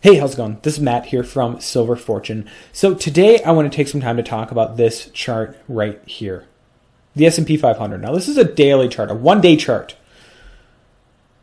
Hey, 0.00 0.14
how's 0.14 0.34
it 0.34 0.36
going? 0.36 0.58
This 0.62 0.74
is 0.74 0.80
Matt 0.80 1.06
here 1.06 1.24
from 1.24 1.60
Silver 1.60 1.96
Fortune. 1.96 2.48
So 2.70 2.94
today 2.94 3.42
I 3.42 3.50
want 3.50 3.68
to 3.68 3.76
take 3.76 3.88
some 3.88 4.00
time 4.00 4.16
to 4.16 4.22
talk 4.22 4.52
about 4.52 4.76
this 4.76 5.10
chart 5.10 5.58
right 5.66 6.00
here. 6.06 6.46
The 7.16 7.26
S&P 7.26 7.56
500. 7.56 8.00
Now 8.00 8.12
this 8.12 8.28
is 8.28 8.36
a 8.36 8.44
daily 8.44 8.88
chart, 8.88 9.10
a 9.10 9.14
one-day 9.14 9.56
chart. 9.56 9.96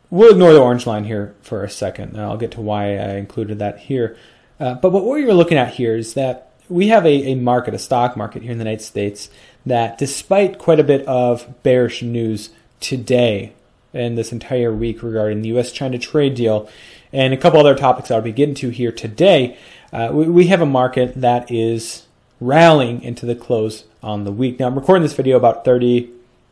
We'll 0.08 0.30
ignore 0.30 0.54
the 0.54 0.62
orange 0.62 0.86
line 0.86 1.04
here 1.04 1.34
for 1.42 1.64
a 1.64 1.68
second, 1.68 2.14
and 2.14 2.22
I'll 2.22 2.38
get 2.38 2.52
to 2.52 2.62
why 2.62 2.96
I 2.96 3.16
included 3.16 3.58
that 3.58 3.78
here. 3.78 4.16
Uh, 4.58 4.72
but 4.72 4.88
what 4.88 5.04
we're 5.04 5.34
looking 5.34 5.58
at 5.58 5.74
here 5.74 5.94
is 5.94 6.14
that 6.14 6.54
we 6.70 6.88
have 6.88 7.04
a, 7.04 7.32
a 7.32 7.34
market, 7.34 7.74
a 7.74 7.78
stock 7.78 8.16
market 8.16 8.40
here 8.40 8.52
in 8.52 8.58
the 8.58 8.64
United 8.64 8.82
States, 8.82 9.28
that 9.66 9.98
despite 9.98 10.56
quite 10.56 10.80
a 10.80 10.84
bit 10.84 11.06
of 11.06 11.62
bearish 11.62 12.02
news 12.02 12.48
today 12.80 13.52
and 13.92 14.16
this 14.16 14.32
entire 14.32 14.72
week 14.72 15.02
regarding 15.02 15.42
the 15.42 15.48
U.S. 15.48 15.72
China 15.72 15.98
trade 15.98 16.34
deal 16.34 16.70
and 17.16 17.32
a 17.32 17.36
couple 17.38 17.58
other 17.58 17.74
topics 17.74 18.10
I'll 18.10 18.20
be 18.20 18.30
getting 18.30 18.54
to 18.56 18.68
here 18.68 18.92
today, 18.92 19.56
uh, 19.90 20.10
we, 20.12 20.28
we 20.28 20.46
have 20.48 20.60
a 20.60 20.66
market 20.66 21.14
that 21.18 21.50
is 21.50 22.06
rallying 22.40 23.00
into 23.02 23.24
the 23.24 23.34
close 23.34 23.84
on 24.02 24.24
the 24.24 24.30
week. 24.30 24.60
Now, 24.60 24.66
I'm 24.66 24.74
recording 24.74 25.02
this 25.02 25.14
video 25.14 25.38
about 25.38 25.64
30, 25.64 26.10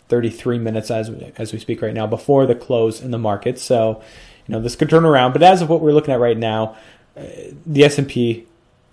33 0.09 0.59
minutes 0.59 0.91
as, 0.91 1.11
as 1.37 1.53
we 1.53 1.59
speak 1.59 1.83
right 1.83 1.93
now 1.93 2.07
before 2.07 2.47
the 2.47 2.55
close 2.55 3.03
in 3.03 3.11
the 3.11 3.19
market. 3.19 3.59
So, 3.59 4.03
you 4.47 4.55
know, 4.55 4.61
this 4.61 4.75
could 4.75 4.89
turn 4.89 5.05
around. 5.05 5.33
But 5.33 5.43
as 5.43 5.61
of 5.61 5.69
what 5.69 5.83
we're 5.83 5.93
looking 5.93 6.15
at 6.15 6.21
right 6.21 6.39
now, 6.39 6.77
uh, 7.15 7.25
the 7.67 7.85
S&P 7.85 8.47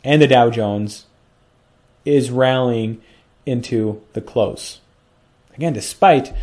and 0.03 0.21
the 0.21 0.27
Dow 0.27 0.49
Jones 0.49 1.05
is 2.03 2.31
rallying 2.31 3.01
into 3.45 4.01
the 4.11 4.19
close. 4.19 4.81
Again, 5.55 5.71
despite 5.71 6.33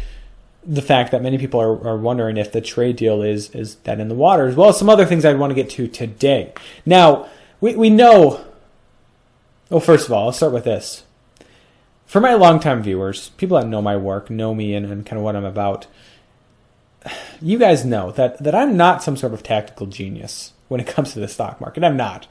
the 0.68 0.82
fact 0.82 1.12
that 1.12 1.22
many 1.22 1.38
people 1.38 1.60
are, 1.60 1.88
are 1.88 1.96
wondering 1.96 2.36
if 2.36 2.52
the 2.52 2.60
trade 2.60 2.96
deal 2.96 3.22
is 3.22 3.50
is 3.50 3.76
dead 3.76 3.98
in 3.98 4.08
the 4.08 4.14
water, 4.14 4.46
as 4.46 4.54
well 4.54 4.68
as 4.68 4.78
some 4.78 4.90
other 4.90 5.06
things 5.06 5.24
I'd 5.24 5.38
want 5.38 5.50
to 5.50 5.54
get 5.54 5.70
to 5.70 5.88
today. 5.88 6.52
Now, 6.84 7.28
we, 7.60 7.74
we 7.74 7.90
know. 7.90 8.44
Well, 9.70 9.80
first 9.80 10.06
of 10.06 10.12
all, 10.12 10.26
I'll 10.26 10.32
start 10.32 10.52
with 10.52 10.64
this. 10.64 11.04
For 12.06 12.20
my 12.20 12.34
longtime 12.34 12.82
viewers, 12.82 13.30
people 13.30 13.58
that 13.58 13.66
know 13.66 13.82
my 13.82 13.96
work, 13.96 14.30
know 14.30 14.54
me 14.54 14.74
and, 14.74 14.86
and 14.86 15.04
kind 15.04 15.18
of 15.18 15.24
what 15.24 15.36
I'm 15.36 15.44
about, 15.44 15.86
you 17.42 17.58
guys 17.58 17.84
know 17.84 18.12
that, 18.12 18.42
that 18.42 18.54
I'm 18.54 18.76
not 18.76 19.02
some 19.02 19.16
sort 19.16 19.34
of 19.34 19.42
tactical 19.42 19.86
genius 19.86 20.52
when 20.68 20.80
it 20.80 20.86
comes 20.86 21.12
to 21.12 21.20
the 21.20 21.28
stock 21.28 21.60
market. 21.60 21.84
I'm 21.84 21.98
not 21.98 22.26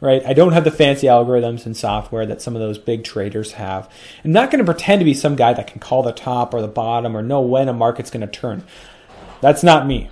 right? 0.00 0.24
I 0.24 0.32
don't 0.32 0.52
have 0.52 0.64
the 0.64 0.70
fancy 0.70 1.06
algorithms 1.06 1.66
and 1.66 1.76
software 1.76 2.26
that 2.26 2.42
some 2.42 2.54
of 2.54 2.60
those 2.60 2.78
big 2.78 3.04
traders 3.04 3.52
have. 3.52 3.90
I'm 4.24 4.32
not 4.32 4.50
going 4.50 4.60
to 4.60 4.64
pretend 4.64 5.00
to 5.00 5.04
be 5.04 5.14
some 5.14 5.36
guy 5.36 5.52
that 5.52 5.66
can 5.66 5.80
call 5.80 6.02
the 6.02 6.12
top 6.12 6.54
or 6.54 6.60
the 6.60 6.68
bottom 6.68 7.16
or 7.16 7.22
know 7.22 7.40
when 7.40 7.68
a 7.68 7.72
market's 7.72 8.10
going 8.10 8.20
to 8.20 8.26
turn. 8.26 8.64
That's 9.40 9.62
not 9.62 9.86
me. 9.86 10.10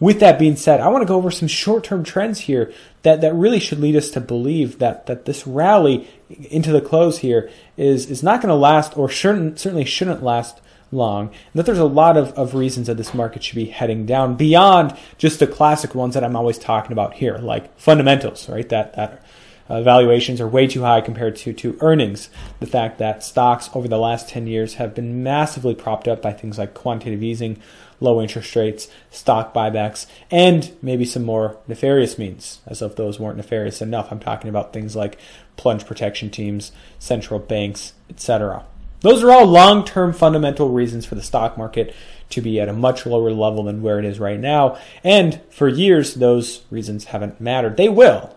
With 0.00 0.20
that 0.20 0.38
being 0.38 0.56
said, 0.56 0.80
I 0.80 0.88
want 0.88 1.02
to 1.02 1.08
go 1.08 1.16
over 1.16 1.30
some 1.30 1.48
short-term 1.48 2.04
trends 2.04 2.40
here 2.40 2.72
that, 3.02 3.20
that 3.20 3.34
really 3.34 3.58
should 3.58 3.80
lead 3.80 3.96
us 3.96 4.10
to 4.10 4.20
believe 4.20 4.78
that, 4.78 5.06
that 5.06 5.24
this 5.24 5.44
rally 5.44 6.08
into 6.50 6.70
the 6.70 6.80
close 6.80 7.18
here 7.18 7.50
is, 7.76 8.08
is 8.08 8.22
not 8.22 8.40
going 8.40 8.50
to 8.50 8.54
last 8.54 8.96
or 8.96 9.08
shouldn't, 9.08 9.58
certainly 9.58 9.84
shouldn't 9.84 10.22
last 10.22 10.60
long. 10.90 11.28
And 11.28 11.54
that 11.54 11.66
there's 11.66 11.78
a 11.78 11.84
lot 11.84 12.16
of, 12.16 12.32
of 12.32 12.54
reasons 12.54 12.86
that 12.86 12.96
this 12.96 13.14
market 13.14 13.42
should 13.42 13.56
be 13.56 13.66
heading 13.66 14.06
down 14.06 14.36
beyond 14.36 14.96
just 15.16 15.38
the 15.38 15.46
classic 15.46 15.94
ones 15.94 16.14
that 16.14 16.24
I'm 16.24 16.36
always 16.36 16.58
talking 16.58 16.92
about 16.92 17.14
here, 17.14 17.38
like 17.38 17.78
fundamentals, 17.78 18.48
right? 18.48 18.68
That, 18.68 18.94
that 18.94 19.24
uh, 19.68 19.82
valuations 19.82 20.40
are 20.40 20.48
way 20.48 20.66
too 20.66 20.82
high 20.82 21.00
compared 21.00 21.36
to, 21.36 21.52
to 21.52 21.76
earnings. 21.80 22.30
The 22.60 22.66
fact 22.66 22.98
that 22.98 23.22
stocks 23.22 23.68
over 23.74 23.86
the 23.86 23.98
last 23.98 24.28
10 24.28 24.46
years 24.46 24.74
have 24.74 24.94
been 24.94 25.22
massively 25.22 25.74
propped 25.74 26.08
up 26.08 26.22
by 26.22 26.32
things 26.32 26.58
like 26.58 26.74
quantitative 26.74 27.22
easing, 27.22 27.60
low 28.00 28.22
interest 28.22 28.54
rates, 28.56 28.88
stock 29.10 29.52
buybacks, 29.52 30.06
and 30.30 30.74
maybe 30.80 31.04
some 31.04 31.24
more 31.24 31.58
nefarious 31.66 32.18
means, 32.18 32.60
as 32.66 32.80
if 32.80 32.96
those 32.96 33.20
weren't 33.20 33.36
nefarious 33.36 33.82
enough. 33.82 34.10
I'm 34.10 34.20
talking 34.20 34.48
about 34.48 34.72
things 34.72 34.96
like 34.96 35.18
plunge 35.56 35.84
protection 35.84 36.30
teams, 36.30 36.72
central 36.98 37.38
banks, 37.38 37.92
etc. 38.08 38.64
Those 39.00 39.22
are 39.22 39.30
all 39.30 39.46
long 39.46 39.84
term 39.84 40.12
fundamental 40.12 40.70
reasons 40.70 41.06
for 41.06 41.14
the 41.14 41.22
stock 41.22 41.56
market 41.56 41.94
to 42.30 42.40
be 42.40 42.60
at 42.60 42.68
a 42.68 42.72
much 42.72 43.06
lower 43.06 43.30
level 43.32 43.64
than 43.64 43.82
where 43.82 43.98
it 43.98 44.04
is 44.04 44.20
right 44.20 44.38
now. 44.38 44.78
And 45.02 45.40
for 45.50 45.68
years, 45.68 46.14
those 46.14 46.62
reasons 46.70 47.06
haven't 47.06 47.40
mattered. 47.40 47.76
They 47.76 47.88
will, 47.88 48.36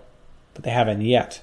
but 0.53 0.63
they 0.63 0.71
haven't 0.71 1.01
yet. 1.01 1.41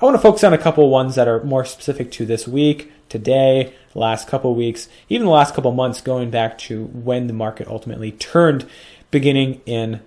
I 0.00 0.04
want 0.04 0.16
to 0.16 0.22
focus 0.22 0.42
on 0.42 0.52
a 0.52 0.58
couple 0.58 0.88
ones 0.90 1.14
that 1.14 1.28
are 1.28 1.44
more 1.44 1.64
specific 1.64 2.10
to 2.12 2.26
this 2.26 2.48
week, 2.48 2.90
today, 3.08 3.72
last 3.94 4.26
couple 4.26 4.54
weeks, 4.54 4.88
even 5.08 5.26
the 5.26 5.32
last 5.32 5.54
couple 5.54 5.70
months, 5.70 6.00
going 6.00 6.30
back 6.30 6.58
to 6.58 6.86
when 6.86 7.28
the 7.28 7.32
market 7.32 7.68
ultimately 7.68 8.10
turned, 8.10 8.66
beginning 9.10 9.60
in 9.66 10.00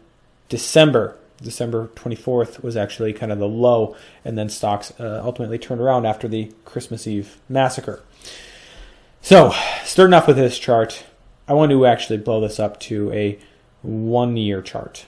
December. 0.49 1.15
December 1.41 1.89
24th 1.95 2.63
was 2.63 2.75
actually 2.75 3.13
kind 3.13 3.31
of 3.31 3.39
the 3.39 3.47
low, 3.47 3.95
and 4.25 4.37
then 4.37 4.49
stocks 4.49 4.91
uh, 4.99 5.21
ultimately 5.23 5.57
turned 5.57 5.79
around 5.79 6.05
after 6.05 6.27
the 6.27 6.51
Christmas 6.65 7.07
Eve 7.07 7.37
massacre. 7.47 8.01
So, 9.25 9.55
starting 9.83 10.13
off 10.13 10.27
with 10.27 10.37
this 10.37 10.59
chart, 10.59 11.03
I 11.47 11.53
want 11.53 11.71
to 11.71 11.87
actually 11.87 12.19
blow 12.19 12.41
this 12.41 12.59
up 12.59 12.79
to 12.81 13.11
a 13.11 13.39
one 13.81 14.37
year 14.37 14.61
chart. 14.61 15.07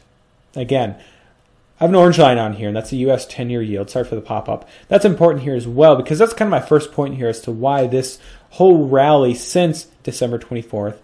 Again, 0.55 0.95
I 1.79 1.83
have 1.83 1.91
an 1.91 1.95
orange 1.95 2.17
line 2.17 2.39
on 2.39 2.53
here, 2.53 2.67
and 2.67 2.75
that's 2.75 2.89
the 2.89 2.97
US 3.11 3.27
10 3.27 3.51
year 3.51 3.61
yield. 3.61 3.91
Sorry 3.91 4.05
for 4.05 4.15
the 4.15 4.21
pop 4.21 4.49
up. 4.49 4.67
That's 4.87 5.05
important 5.05 5.43
here 5.43 5.53
as 5.53 5.67
well 5.67 5.95
because 5.95 6.17
that's 6.17 6.33
kind 6.33 6.51
of 6.51 6.59
my 6.59 6.67
first 6.67 6.91
point 6.93 7.13
here 7.13 7.27
as 7.27 7.41
to 7.41 7.51
why 7.51 7.85
this 7.85 8.17
whole 8.49 8.87
rally 8.87 9.35
since 9.35 9.83
December 10.01 10.39
24th 10.39 10.97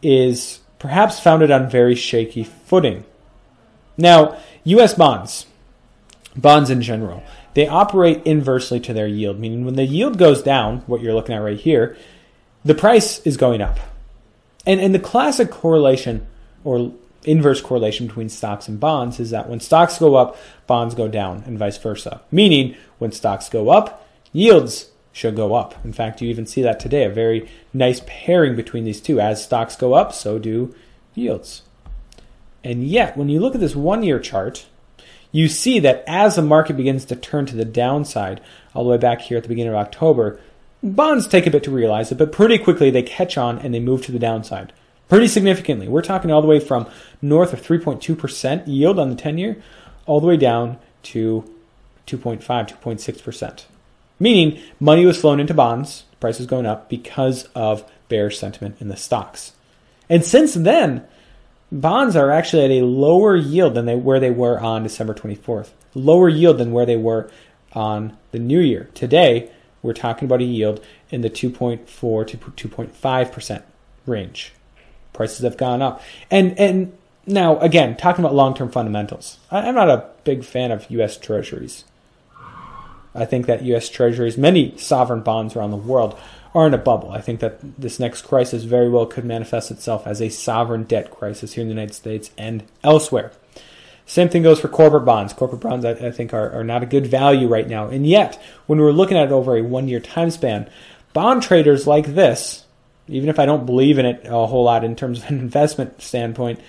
is 0.00 0.60
perhaps 0.78 1.18
founded 1.18 1.50
on 1.50 1.68
very 1.68 1.96
shaky 1.96 2.44
footing. 2.44 3.04
Now, 3.98 4.38
US 4.62 4.94
bonds, 4.94 5.46
bonds 6.36 6.70
in 6.70 6.82
general, 6.82 7.24
they 7.54 7.66
operate 7.66 8.22
inversely 8.24 8.78
to 8.78 8.92
their 8.92 9.08
yield, 9.08 9.40
meaning 9.40 9.64
when 9.64 9.74
the 9.74 9.86
yield 9.86 10.18
goes 10.18 10.40
down, 10.40 10.84
what 10.86 11.00
you're 11.00 11.14
looking 11.14 11.34
at 11.34 11.42
right 11.42 11.58
here, 11.58 11.96
the 12.64 12.74
price 12.74 13.20
is 13.20 13.36
going 13.36 13.60
up. 13.60 13.78
And, 14.66 14.80
and 14.80 14.94
the 14.94 14.98
classic 14.98 15.50
correlation 15.50 16.26
or 16.64 16.92
inverse 17.24 17.60
correlation 17.60 18.06
between 18.06 18.28
stocks 18.28 18.68
and 18.68 18.80
bonds 18.80 19.20
is 19.20 19.30
that 19.30 19.48
when 19.48 19.60
stocks 19.60 19.98
go 19.98 20.14
up, 20.14 20.36
bonds 20.66 20.94
go 20.94 21.08
down, 21.08 21.42
and 21.46 21.58
vice 21.58 21.78
versa. 21.78 22.22
Meaning, 22.30 22.76
when 22.98 23.12
stocks 23.12 23.48
go 23.48 23.70
up, 23.70 24.06
yields 24.32 24.90
should 25.12 25.36
go 25.36 25.54
up. 25.54 25.82
In 25.84 25.92
fact, 25.92 26.20
you 26.20 26.28
even 26.28 26.46
see 26.46 26.62
that 26.62 26.80
today, 26.80 27.04
a 27.04 27.10
very 27.10 27.48
nice 27.72 28.02
pairing 28.06 28.56
between 28.56 28.84
these 28.84 29.00
two. 29.00 29.20
As 29.20 29.44
stocks 29.44 29.76
go 29.76 29.94
up, 29.94 30.12
so 30.12 30.38
do 30.38 30.74
yields. 31.14 31.62
And 32.62 32.86
yet, 32.86 33.16
when 33.16 33.28
you 33.28 33.40
look 33.40 33.54
at 33.54 33.60
this 33.60 33.76
one 33.76 34.02
year 34.02 34.18
chart, 34.18 34.66
you 35.30 35.48
see 35.48 35.78
that 35.80 36.04
as 36.06 36.36
the 36.36 36.42
market 36.42 36.76
begins 36.76 37.04
to 37.06 37.16
turn 37.16 37.46
to 37.46 37.56
the 37.56 37.64
downside, 37.64 38.40
all 38.74 38.84
the 38.84 38.90
way 38.90 38.98
back 38.98 39.20
here 39.20 39.36
at 39.36 39.42
the 39.42 39.48
beginning 39.48 39.72
of 39.72 39.78
October, 39.78 40.40
Bonds 40.84 41.26
take 41.26 41.46
a 41.46 41.50
bit 41.50 41.64
to 41.64 41.70
realize 41.70 42.12
it, 42.12 42.18
but 42.18 42.30
pretty 42.30 42.58
quickly 42.58 42.90
they 42.90 43.02
catch 43.02 43.38
on 43.38 43.58
and 43.58 43.72
they 43.72 43.80
move 43.80 44.04
to 44.04 44.12
the 44.12 44.18
downside. 44.18 44.70
Pretty 45.08 45.28
significantly. 45.28 45.88
We're 45.88 46.02
talking 46.02 46.30
all 46.30 46.42
the 46.42 46.46
way 46.46 46.60
from 46.60 46.86
north 47.22 47.54
of 47.54 47.62
3.2% 47.62 48.64
yield 48.66 48.98
on 48.98 49.08
the 49.08 49.16
10 49.16 49.38
year, 49.38 49.62
all 50.04 50.20
the 50.20 50.26
way 50.26 50.36
down 50.36 50.78
to 51.04 51.42
2.5, 52.06 52.42
2.6%. 52.42 53.64
Meaning 54.20 54.60
money 54.78 55.06
was 55.06 55.18
flown 55.18 55.40
into 55.40 55.54
bonds, 55.54 56.04
prices 56.20 56.44
going 56.44 56.66
up 56.66 56.90
because 56.90 57.44
of 57.54 57.90
bearish 58.10 58.38
sentiment 58.38 58.76
in 58.78 58.88
the 58.88 58.96
stocks. 58.96 59.52
And 60.10 60.22
since 60.22 60.52
then, 60.52 61.06
bonds 61.72 62.14
are 62.14 62.30
actually 62.30 62.64
at 62.66 62.82
a 62.82 62.84
lower 62.84 63.34
yield 63.34 63.74
than 63.74 63.86
they 63.86 63.96
where 63.96 64.20
they 64.20 64.30
were 64.30 64.60
on 64.60 64.82
December 64.82 65.14
24th. 65.14 65.70
Lower 65.94 66.28
yield 66.28 66.58
than 66.58 66.72
where 66.72 66.84
they 66.84 66.96
were 66.96 67.30
on 67.72 68.18
the 68.32 68.38
new 68.38 68.60
year. 68.60 68.90
Today, 68.94 69.50
we're 69.84 69.92
talking 69.92 70.26
about 70.26 70.40
a 70.40 70.44
yield 70.44 70.82
in 71.10 71.20
the 71.20 71.28
2.4 71.28 72.26
to 72.26 72.36
2.5% 72.38 73.62
range. 74.06 74.52
Prices 75.12 75.44
have 75.44 75.58
gone 75.58 75.82
up. 75.82 76.02
And 76.30 76.58
and 76.58 76.96
now 77.26 77.58
again, 77.60 77.96
talking 77.96 78.24
about 78.24 78.34
long-term 78.34 78.70
fundamentals. 78.70 79.38
I'm 79.50 79.74
not 79.74 79.90
a 79.90 80.08
big 80.24 80.42
fan 80.42 80.72
of 80.72 80.90
US 80.90 81.18
treasuries. 81.18 81.84
I 83.14 83.26
think 83.26 83.46
that 83.46 83.62
US 83.62 83.88
treasuries, 83.90 84.36
many 84.38 84.76
sovereign 84.78 85.20
bonds 85.20 85.54
around 85.54 85.70
the 85.70 85.76
world 85.76 86.18
are 86.54 86.66
in 86.66 86.74
a 86.74 86.78
bubble. 86.78 87.10
I 87.10 87.20
think 87.20 87.40
that 87.40 87.60
this 87.78 88.00
next 88.00 88.22
crisis 88.22 88.64
very 88.64 88.88
well 88.88 89.06
could 89.06 89.24
manifest 89.24 89.70
itself 89.70 90.06
as 90.06 90.22
a 90.22 90.30
sovereign 90.30 90.84
debt 90.84 91.10
crisis 91.10 91.52
here 91.52 91.62
in 91.62 91.68
the 91.68 91.74
United 91.74 91.94
States 91.94 92.30
and 92.38 92.64
elsewhere. 92.82 93.32
Same 94.06 94.28
thing 94.28 94.42
goes 94.42 94.60
for 94.60 94.68
corporate 94.68 95.04
bonds. 95.04 95.32
Corporate 95.32 95.62
bonds, 95.62 95.84
I, 95.84 95.92
I 95.92 96.10
think, 96.10 96.34
are, 96.34 96.50
are 96.50 96.64
not 96.64 96.82
a 96.82 96.86
good 96.86 97.06
value 97.06 97.48
right 97.48 97.66
now. 97.66 97.88
And 97.88 98.06
yet, 98.06 98.40
when 98.66 98.78
we're 98.78 98.92
looking 98.92 99.16
at 99.16 99.26
it 99.26 99.32
over 99.32 99.56
a 99.56 99.62
one 99.62 99.88
year 99.88 100.00
time 100.00 100.30
span, 100.30 100.68
bond 101.12 101.42
traders 101.42 101.86
like 101.86 102.14
this, 102.14 102.64
even 103.08 103.28
if 103.28 103.38
I 103.38 103.46
don't 103.46 103.66
believe 103.66 103.98
in 103.98 104.06
it 104.06 104.26
a 104.26 104.46
whole 104.46 104.64
lot 104.64 104.84
in 104.84 104.96
terms 104.96 105.22
of 105.22 105.30
an 105.30 105.38
investment 105.38 106.02
standpoint, 106.02 106.60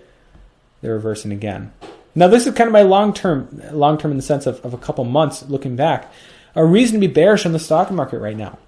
they're 0.80 0.94
reversing 0.94 1.32
again. 1.32 1.72
Now 2.14 2.28
this 2.28 2.46
is 2.46 2.54
kind 2.54 2.68
of 2.68 2.72
my 2.72 2.82
long 2.82 3.12
term, 3.12 3.62
long 3.72 3.98
term 3.98 4.10
in 4.10 4.16
the 4.16 4.22
sense 4.22 4.46
of, 4.46 4.64
of 4.64 4.72
a 4.72 4.78
couple 4.78 5.04
months 5.04 5.42
looking 5.48 5.76
back 5.76 6.12
a 6.54 6.64
reason 6.64 7.00
to 7.00 7.06
be 7.06 7.12
bearish 7.12 7.46
on 7.46 7.52
the 7.52 7.58
stock 7.58 7.90
market 7.90 8.18
right 8.18 8.36
now. 8.36 8.58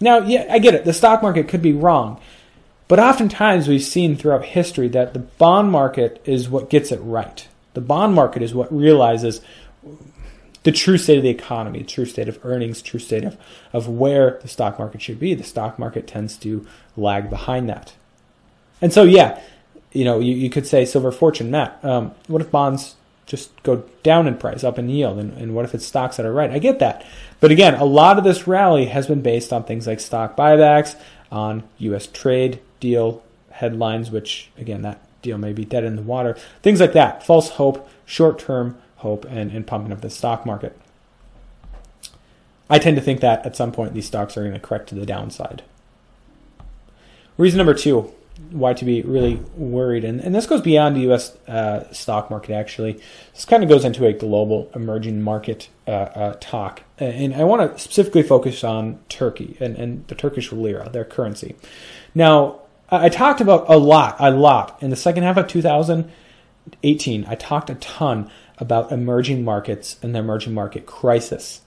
Now, 0.00 0.18
yeah, 0.18 0.46
I 0.50 0.58
get 0.58 0.74
it. 0.74 0.84
The 0.84 0.92
stock 0.92 1.22
market 1.22 1.48
could 1.48 1.62
be 1.62 1.72
wrong. 1.72 2.20
But 2.88 2.98
oftentimes 2.98 3.68
we've 3.68 3.82
seen 3.82 4.16
throughout 4.16 4.44
history 4.44 4.88
that 4.88 5.12
the 5.12 5.20
bond 5.20 5.70
market 5.70 6.20
is 6.24 6.48
what 6.48 6.70
gets 6.70 6.90
it 6.90 6.98
right. 6.98 7.46
The 7.74 7.80
bond 7.80 8.14
market 8.14 8.42
is 8.42 8.54
what 8.54 8.72
realizes 8.74 9.40
the 10.62 10.72
true 10.72 10.98
state 10.98 11.16
of 11.16 11.22
the 11.22 11.30
economy, 11.30 11.80
the 11.80 11.84
true 11.86 12.04
state 12.04 12.28
of 12.28 12.38
earnings, 12.44 12.82
true 12.82 13.00
state 13.00 13.24
of, 13.24 13.36
of 13.72 13.88
where 13.88 14.38
the 14.42 14.48
stock 14.48 14.78
market 14.78 15.00
should 15.00 15.18
be. 15.18 15.34
The 15.34 15.44
stock 15.44 15.78
market 15.78 16.06
tends 16.06 16.36
to 16.38 16.66
lag 16.96 17.30
behind 17.30 17.68
that. 17.68 17.94
And 18.82 18.92
so, 18.92 19.04
yeah, 19.04 19.40
you 19.92 20.04
know, 20.04 20.20
you, 20.20 20.34
you 20.34 20.50
could 20.50 20.66
say 20.66 20.84
silver 20.84 21.12
fortune, 21.12 21.50
Matt. 21.50 21.82
Um, 21.84 22.12
what 22.26 22.42
if 22.42 22.50
bonds 22.50 22.96
just 23.26 23.50
go 23.62 23.84
down 24.02 24.26
in 24.26 24.36
price, 24.36 24.64
up 24.64 24.78
in 24.78 24.88
yield, 24.88 25.18
and, 25.18 25.32
and 25.34 25.54
what 25.54 25.64
if 25.64 25.74
it's 25.74 25.86
stocks 25.86 26.16
that 26.16 26.26
are 26.26 26.32
right? 26.32 26.50
I 26.50 26.58
get 26.58 26.80
that. 26.80 27.06
But 27.38 27.50
again, 27.50 27.74
a 27.74 27.84
lot 27.84 28.18
of 28.18 28.24
this 28.24 28.46
rally 28.46 28.86
has 28.86 29.06
been 29.06 29.22
based 29.22 29.52
on 29.52 29.64
things 29.64 29.86
like 29.86 30.00
stock 30.00 30.36
buybacks, 30.36 30.96
on 31.30 31.62
U.S. 31.78 32.06
trade 32.06 32.60
deal 32.80 33.22
headlines, 33.50 34.10
which 34.10 34.50
again, 34.58 34.82
that 34.82 35.00
deal 35.22 35.38
may 35.38 35.52
be 35.52 35.64
dead 35.64 35.84
in 35.84 35.96
the 35.96 36.02
water, 36.02 36.36
things 36.62 36.80
like 36.80 36.92
that. 36.94 37.24
False 37.24 37.50
hope, 37.50 37.88
short 38.04 38.38
term 38.38 38.76
hope, 39.00 39.24
and, 39.26 39.50
and 39.50 39.66
pumping 39.66 39.92
up 39.92 40.00
the 40.00 40.10
stock 40.10 40.46
market. 40.46 40.78
I 42.68 42.78
tend 42.78 42.96
to 42.96 43.02
think 43.02 43.20
that 43.20 43.44
at 43.44 43.56
some 43.56 43.72
point 43.72 43.94
these 43.94 44.06
stocks 44.06 44.36
are 44.36 44.42
going 44.42 44.54
to 44.54 44.60
correct 44.60 44.88
to 44.90 44.94
the 44.94 45.06
downside. 45.06 45.62
Reason 47.36 47.58
number 47.58 47.74
two 47.74 48.12
why 48.50 48.72
to 48.72 48.84
be 48.84 49.02
really 49.02 49.36
worried. 49.56 50.04
And, 50.04 50.20
and 50.20 50.34
this 50.34 50.46
goes 50.46 50.60
beyond 50.60 50.96
the 50.96 51.00
U.S. 51.02 51.36
Uh, 51.46 51.90
stock 51.92 52.30
market, 52.30 52.54
actually. 52.54 53.00
This 53.34 53.44
kind 53.44 53.62
of 53.62 53.68
goes 53.68 53.84
into 53.84 54.06
a 54.06 54.12
global 54.12 54.70
emerging 54.74 55.22
market 55.22 55.68
uh, 55.86 55.90
uh, 55.90 56.36
talk. 56.40 56.82
And 56.98 57.34
I 57.34 57.44
want 57.44 57.70
to 57.70 57.78
specifically 57.78 58.22
focus 58.22 58.64
on 58.64 58.98
Turkey 59.08 59.56
and, 59.60 59.76
and 59.76 60.06
the 60.08 60.14
Turkish 60.14 60.52
lira, 60.52 60.88
their 60.88 61.04
currency. 61.04 61.54
Now, 62.14 62.60
I 62.90 63.08
talked 63.08 63.40
about 63.40 63.66
a 63.68 63.78
lot, 63.78 64.16
a 64.18 64.30
lot. 64.30 64.82
In 64.82 64.90
the 64.90 64.96
second 64.96 65.22
half 65.22 65.36
of 65.36 65.46
2018, 65.46 67.26
I 67.28 67.34
talked 67.36 67.70
a 67.70 67.74
ton 67.76 68.30
about 68.60 68.92
emerging 68.92 69.42
markets 69.44 69.96
and 70.02 70.14
the 70.14 70.18
emerging 70.18 70.54
market 70.54 70.86
crisis 70.86 71.62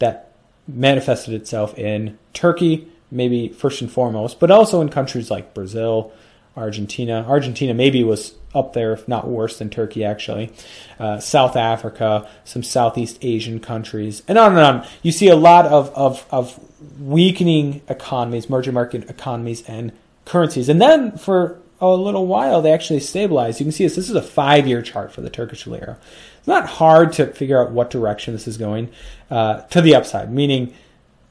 that 0.00 0.32
manifested 0.66 1.32
itself 1.34 1.78
in 1.78 2.18
Turkey, 2.32 2.88
maybe 3.10 3.48
first 3.48 3.80
and 3.80 3.90
foremost, 3.90 4.40
but 4.40 4.50
also 4.50 4.80
in 4.80 4.88
countries 4.88 5.30
like 5.30 5.54
Brazil, 5.54 6.12
Argentina. 6.56 7.24
Argentina 7.28 7.72
maybe 7.72 8.02
was 8.04 8.34
up 8.54 8.72
there, 8.72 8.92
if 8.92 9.08
not 9.08 9.28
worse 9.28 9.58
than 9.58 9.70
Turkey, 9.70 10.04
actually. 10.04 10.52
Uh, 10.98 11.18
South 11.18 11.56
Africa, 11.56 12.28
some 12.44 12.62
Southeast 12.62 13.18
Asian 13.22 13.60
countries, 13.60 14.22
and 14.28 14.36
on 14.36 14.56
and 14.56 14.60
on. 14.60 14.86
You 15.02 15.12
see 15.12 15.28
a 15.28 15.36
lot 15.36 15.66
of, 15.66 15.90
of, 15.94 16.26
of 16.30 16.58
weakening 17.00 17.80
economies, 17.88 18.46
emerging 18.46 18.74
market 18.74 19.08
economies, 19.08 19.62
and 19.68 19.92
currencies. 20.24 20.68
And 20.68 20.80
then 20.80 21.16
for 21.16 21.61
a 21.82 21.96
little 21.96 22.26
while, 22.26 22.62
they 22.62 22.72
actually 22.72 23.00
stabilized. 23.00 23.60
You 23.60 23.64
can 23.64 23.72
see 23.72 23.84
this. 23.84 23.96
This 23.96 24.08
is 24.08 24.14
a 24.14 24.22
five 24.22 24.66
year 24.66 24.82
chart 24.82 25.12
for 25.12 25.20
the 25.20 25.30
Turkish 25.30 25.66
lira. 25.66 25.98
It's 26.38 26.48
not 26.48 26.66
hard 26.66 27.12
to 27.14 27.26
figure 27.26 27.60
out 27.60 27.72
what 27.72 27.90
direction 27.90 28.34
this 28.34 28.46
is 28.46 28.56
going 28.56 28.90
uh, 29.30 29.62
to 29.62 29.80
the 29.80 29.94
upside, 29.94 30.32
meaning 30.32 30.74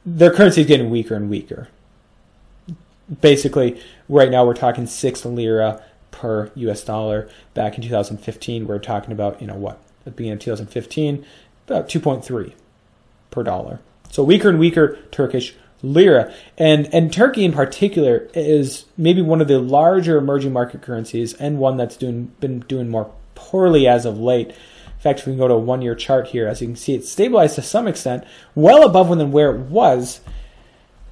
their 0.06 0.31
currency 0.31 0.62
is 0.62 0.68
getting 0.68 0.89
weaker 0.89 1.15
and 1.15 1.30
weaker. 1.30 1.69
Basically, 3.21 3.81
right 4.07 4.30
now 4.30 4.45
we're 4.45 4.53
talking 4.53 4.88
six 4.88 5.25
lira 5.25 5.83
per 6.12 6.51
US 6.56 6.83
dollar. 6.83 7.30
Back 7.53 7.75
in 7.75 7.83
2015, 7.83 8.68
we 8.68 8.75
are 8.75 8.80
talking 8.80 9.12
about, 9.12 9.42
you 9.42 9.48
know, 9.48 9.56
what? 9.56 9.81
At 10.00 10.06
the 10.06 10.12
beginning 10.12 10.33
of 10.33 10.39
2015, 10.39 11.25
about 11.68 11.88
2.3 11.88 12.53
per 13.30 13.44
dollar. 13.44 13.80
So 14.09 14.24
weaker 14.24 14.50
and 14.50 14.59
weaker 14.59 15.00
Turkish 15.12 15.56
lira. 15.83 16.33
And 16.57 16.94
and 16.94 17.12
Turkey 17.12 17.45
in 17.45 17.51
particular 17.51 18.30
is 18.33 18.86
maybe 18.98 19.22
one 19.22 19.42
of 19.42 19.48
the 19.48 19.60
larger 19.60 20.18
emerging 20.18 20.54
market 20.54 20.81
currencies 20.81 21.33
and 21.33 21.57
one 21.57 21.78
that's 21.78 21.98
doing 21.98 22.31
been 22.39 22.60
doing 22.62 22.89
more 22.89 23.12
poorly 23.36 23.88
as 23.88 24.06
of 24.06 24.19
late. 24.19 24.50
In 24.50 25.04
fact, 25.04 25.19
if 25.22 25.25
we 25.25 25.33
can 25.33 25.39
go 25.39 25.48
to 25.48 25.56
a 25.56 25.60
one 25.60 25.81
year 25.81 25.95
chart 25.95 26.28
here, 26.28 26.48
as 26.48 26.62
you 26.62 26.68
can 26.68 26.75
see, 26.75 26.94
it's 26.94 27.12
stabilized 27.12 27.56
to 27.56 27.62
some 27.62 27.88
extent, 27.88 28.24
well 28.54 28.86
above 28.86 29.10
than 29.18 29.31
where 29.31 29.56
it 29.56 29.62
was, 29.62 30.22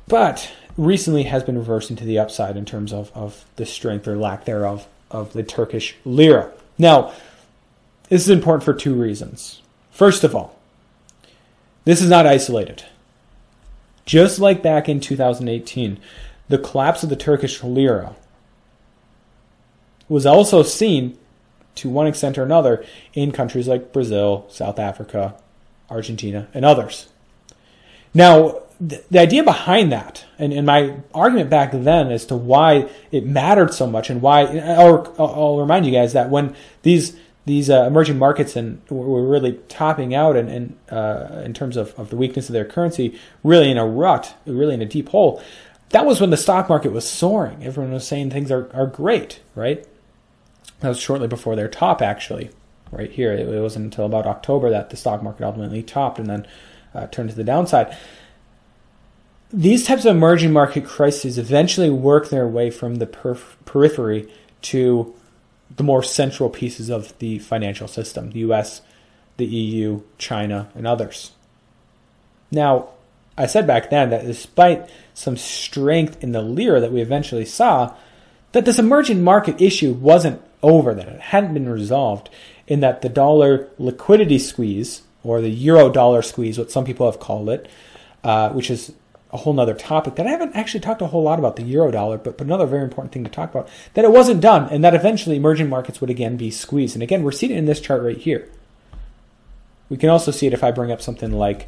but 0.07 0.51
recently 0.77 1.23
has 1.23 1.43
been 1.43 1.57
reversing 1.57 1.95
to 1.95 2.05
the 2.05 2.19
upside 2.19 2.55
in 2.55 2.65
terms 2.65 2.93
of, 2.93 3.11
of 3.15 3.45
the 3.55 3.65
strength 3.65 4.07
or 4.07 4.15
lack 4.15 4.45
thereof 4.45 4.87
of 5.09 5.33
the 5.33 5.43
Turkish 5.43 5.95
lira. 6.05 6.51
Now, 6.77 7.13
this 8.09 8.21
is 8.21 8.29
important 8.29 8.63
for 8.63 8.73
two 8.73 8.93
reasons. 8.93 9.61
First 9.91 10.23
of 10.23 10.35
all, 10.35 10.55
this 11.83 12.01
is 12.01 12.09
not 12.09 12.25
isolated. 12.25 12.85
Just 14.09 14.39
like 14.39 14.63
back 14.63 14.89
in 14.89 14.99
2018, 14.99 15.99
the 16.47 16.57
collapse 16.57 17.03
of 17.03 17.09
the 17.09 17.15
Turkish 17.15 17.63
lira 17.63 18.15
was 20.07 20.25
also 20.25 20.63
seen 20.63 21.15
to 21.75 21.91
one 21.91 22.07
extent 22.07 22.35
or 22.35 22.41
another 22.41 22.83
in 23.13 23.31
countries 23.31 23.67
like 23.67 23.93
Brazil, 23.93 24.47
South 24.49 24.79
Africa, 24.79 25.35
Argentina, 25.91 26.47
and 26.55 26.65
others. 26.65 27.09
Now, 28.11 28.63
the, 28.81 29.19
idea 29.19 29.43
behind 29.43 29.91
that, 29.91 30.25
and, 30.39 30.53
and, 30.53 30.65
my 30.65 30.95
argument 31.13 31.51
back 31.51 31.71
then 31.71 32.11
as 32.11 32.25
to 32.25 32.35
why 32.35 32.89
it 33.11 33.27
mattered 33.27 33.75
so 33.75 33.85
much, 33.85 34.09
and 34.09 34.23
why, 34.23 34.41
I'll, 34.57 35.13
I'll 35.19 35.59
remind 35.59 35.85
you 35.85 35.91
guys 35.91 36.13
that 36.13 36.31
when 36.31 36.55
these 36.81 37.15
these 37.49 37.67
uh, 37.67 37.85
emerging 37.85 38.19
markets 38.19 38.55
and 38.55 38.79
were 38.89 39.27
really 39.27 39.53
topping 39.69 40.13
out 40.13 40.37
and, 40.37 40.77
uh, 40.91 41.41
in 41.43 41.51
terms 41.51 41.77
of, 41.77 41.97
of 41.99 42.11
the 42.11 42.15
weakness 42.15 42.47
of 42.47 42.53
their 42.53 42.63
currency, 42.63 43.19
really 43.43 43.71
in 43.71 43.77
a 43.77 43.85
rut, 43.85 44.35
really 44.45 44.75
in 44.75 44.83
a 44.83 44.85
deep 44.85 45.09
hole. 45.09 45.41
That 45.89 46.05
was 46.05 46.21
when 46.21 46.29
the 46.29 46.37
stock 46.37 46.69
market 46.69 46.91
was 46.91 47.09
soaring. 47.09 47.65
Everyone 47.65 47.91
was 47.91 48.07
saying 48.07 48.29
things 48.29 48.51
are, 48.51 48.69
are 48.71 48.85
great, 48.85 49.39
right? 49.55 49.83
That 50.81 50.89
was 50.89 50.99
shortly 50.99 51.27
before 51.27 51.55
their 51.55 51.67
top, 51.67 52.03
actually, 52.03 52.51
right 52.91 53.09
here. 53.09 53.33
It, 53.33 53.49
it 53.49 53.61
wasn't 53.61 53.85
until 53.85 54.05
about 54.05 54.27
October 54.27 54.69
that 54.69 54.91
the 54.91 54.97
stock 54.97 55.23
market 55.23 55.43
ultimately 55.43 55.81
topped 55.81 56.19
and 56.19 56.29
then 56.29 56.47
uh, 56.93 57.07
turned 57.07 57.31
to 57.31 57.35
the 57.35 57.43
downside. 57.43 57.97
These 59.51 59.87
types 59.87 60.05
of 60.05 60.15
emerging 60.15 60.53
market 60.53 60.85
crises 60.85 61.39
eventually 61.39 61.89
work 61.89 62.29
their 62.29 62.47
way 62.47 62.69
from 62.69 62.95
the 62.95 63.07
periphery 63.07 64.31
to 64.61 65.15
the 65.75 65.83
more 65.83 66.03
central 66.03 66.49
pieces 66.49 66.89
of 66.89 67.17
the 67.19 67.39
financial 67.39 67.87
system 67.87 68.31
the 68.31 68.39
US, 68.39 68.81
the 69.37 69.45
EU, 69.45 70.01
China, 70.17 70.69
and 70.75 70.85
others. 70.85 71.31
Now, 72.51 72.89
I 73.37 73.45
said 73.45 73.65
back 73.65 73.89
then 73.89 74.09
that 74.09 74.25
despite 74.25 74.89
some 75.13 75.37
strength 75.37 76.21
in 76.23 76.33
the 76.33 76.41
lira 76.41 76.79
that 76.79 76.91
we 76.91 77.01
eventually 77.01 77.45
saw, 77.45 77.95
that 78.51 78.65
this 78.65 78.79
emerging 78.79 79.23
market 79.23 79.61
issue 79.61 79.93
wasn't 79.93 80.41
over, 80.61 80.93
that 80.93 81.07
it 81.07 81.21
hadn't 81.21 81.53
been 81.53 81.69
resolved, 81.69 82.29
in 82.67 82.81
that 82.81 83.01
the 83.01 83.09
dollar 83.09 83.69
liquidity 83.77 84.39
squeeze 84.39 85.03
or 85.23 85.41
the 85.41 85.49
euro 85.49 85.89
dollar 85.89 86.21
squeeze, 86.21 86.57
what 86.57 86.71
some 86.71 86.85
people 86.85 87.09
have 87.09 87.19
called 87.19 87.49
it, 87.49 87.67
uh, 88.23 88.49
which 88.49 88.69
is 88.69 88.91
a 89.31 89.37
whole 89.37 89.53
nother 89.53 89.75
topic 89.75 90.15
that 90.15 90.25
I 90.25 90.31
haven't 90.31 90.55
actually 90.55 90.79
talked 90.79 91.01
a 91.01 91.07
whole 91.07 91.21
lot 91.21 91.37
about 91.37 91.55
the 91.55 91.63
euro 91.63 91.91
dollar, 91.91 92.17
but, 92.17 92.37
but 92.37 92.47
another 92.47 92.65
very 92.65 92.83
important 92.83 93.11
thing 93.11 93.23
to 93.23 93.29
talk 93.29 93.51
about 93.51 93.69
that 93.93 94.05
it 94.05 94.11
wasn't 94.11 94.41
done 94.41 94.67
and 94.69 94.83
that 94.83 94.95
eventually 94.95 95.35
emerging 95.35 95.69
markets 95.69 96.01
would 96.01 96.09
again 96.09 96.35
be 96.35 96.49
squeezed. 96.49 96.95
And 96.95 97.03
again, 97.03 97.23
we're 97.23 97.31
seeing 97.31 97.51
it 97.51 97.57
in 97.57 97.65
this 97.65 97.79
chart 97.79 98.01
right 98.01 98.17
here. 98.17 98.49
We 99.87 99.97
can 99.97 100.09
also 100.09 100.31
see 100.31 100.47
it 100.47 100.53
if 100.53 100.63
I 100.63 100.71
bring 100.71 100.91
up 100.91 101.01
something 101.01 101.31
like, 101.31 101.67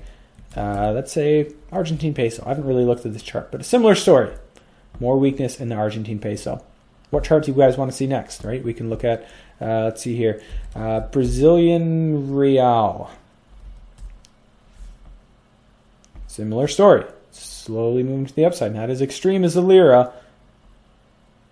uh, 0.56 0.92
let's 0.92 1.12
say, 1.12 1.54
Argentine 1.72 2.14
peso. 2.14 2.44
I 2.46 2.50
haven't 2.50 2.66
really 2.66 2.86
looked 2.86 3.06
at 3.06 3.14
this 3.14 3.24
chart, 3.24 3.52
but 3.52 3.62
a 3.62 3.64
similar 3.64 3.96
story. 3.96 4.34
More 5.00 5.18
weakness 5.18 5.60
in 5.60 5.70
the 5.70 5.76
Argentine 5.76 6.20
peso. 6.20 6.64
What 7.12 7.24
charts 7.24 7.46
do 7.46 7.52
you 7.52 7.58
guys 7.58 7.78
want 7.78 7.92
to 7.92 7.98
see 7.98 8.08
next, 8.08 8.44
right? 8.44 8.64
We 8.64 8.74
can 8.74 8.90
look 8.90 9.04
at, 9.04 9.24
uh, 9.60 9.86
let's 9.86 10.02
see 10.02 10.16
here, 10.16 10.42
uh, 10.76 11.02
Brazilian 11.02 12.34
real. 12.34 13.12
Similar 16.28 16.68
story 16.68 17.06
slowly 17.64 18.04
moving 18.04 18.26
to 18.26 18.36
the 18.36 18.46
upside. 18.46 18.74
Not 18.74 18.90
as 18.90 19.02
extreme 19.02 19.44
as 19.44 19.54
the 19.54 19.62
lira 19.62 20.14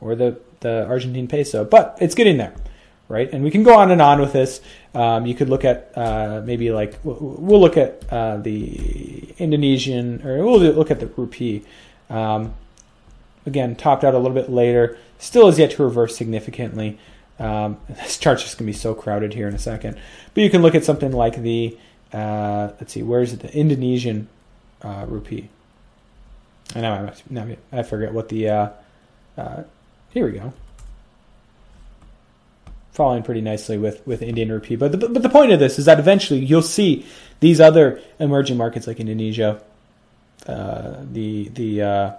or 0.02 0.16
the, 0.16 0.40
the 0.62 0.86
Argentine 0.86 1.28
peso, 1.28 1.64
but 1.64 1.98
it's 2.02 2.16
getting 2.16 2.38
there, 2.38 2.54
right? 3.08 3.30
And 3.32 3.44
we 3.44 3.52
can 3.52 3.64
go 3.64 3.78
on 3.78 3.92
and 3.92 4.02
on 4.02 4.20
with 4.20 4.34
this. 4.34 4.62
Um, 4.96 5.26
you 5.26 5.36
could 5.36 5.50
look 5.50 5.66
at 5.66 5.92
uh, 5.96 6.42
maybe 6.44 6.72
like 6.72 6.98
we'll 7.04 7.62
look 7.62 7.78
at 7.78 8.04
uh, 8.12 8.38
the 8.38 9.34
Indonesian, 9.38 10.26
or 10.26 10.44
we'll 10.44 10.60
look 10.60 10.92
at 10.92 11.00
the 11.00 11.08
rupee. 11.08 11.64
Um, 12.10 12.54
again, 13.46 13.76
topped 13.76 14.04
out 14.04 14.14
a 14.14 14.18
little 14.18 14.36
bit 14.36 14.50
later. 14.50 14.98
Still 15.18 15.48
has 15.48 15.60
yet 15.60 15.72
to 15.72 15.84
reverse 15.84 16.16
significantly. 16.18 16.98
Um, 17.40 17.78
this 17.90 18.18
chart's 18.18 18.44
just 18.44 18.58
going 18.58 18.68
to 18.68 18.74
be 18.74 18.78
so 18.78 18.94
crowded 18.94 19.34
here 19.34 19.48
in 19.48 19.54
a 19.54 19.60
second. 19.60 19.98
But 20.34 20.44
you 20.44 20.50
can 20.50 20.62
look 20.62 20.76
at 20.76 20.84
something 20.84 21.12
like 21.12 21.42
the, 21.42 21.78
uh, 22.14 22.72
let's 22.80 22.94
see, 22.94 23.04
where 23.04 23.22
is 23.22 23.34
it? 23.34 23.42
The 23.42 23.54
Indonesian 23.54 24.28
uh, 24.82 25.06
rupee. 25.08 25.50
I 26.76 26.82
know 26.82 27.12
I, 27.36 27.58
I 27.72 27.84
forget 27.84 28.14
what 28.14 28.30
the. 28.30 28.50
Uh, 28.50 28.70
uh, 29.38 29.64
here 30.10 30.26
we 30.26 30.34
go. 30.34 30.54
Following 32.92 33.24
pretty 33.24 33.42
nicely 33.42 33.78
with 33.78 34.06
with 34.06 34.22
Indian 34.22 34.52
rupee, 34.52 34.76
but 34.76 34.92
the, 34.92 34.98
but 34.98 35.24
the 35.24 35.30
point 35.30 35.52
of 35.52 35.60
this 35.60 35.80
is 35.80 35.86
that 35.86 36.00
eventually 36.00 36.40
you'll 36.40 36.62
see 36.62 37.06
these 37.40 37.62
other 37.62 38.02
emerging 38.20 38.58
markets 38.58 38.88
like 38.88 39.00
Indonesia, 39.00 39.62
uh, 40.48 40.98
the 41.12 41.50
the 41.50 41.82
uh, 41.82 42.12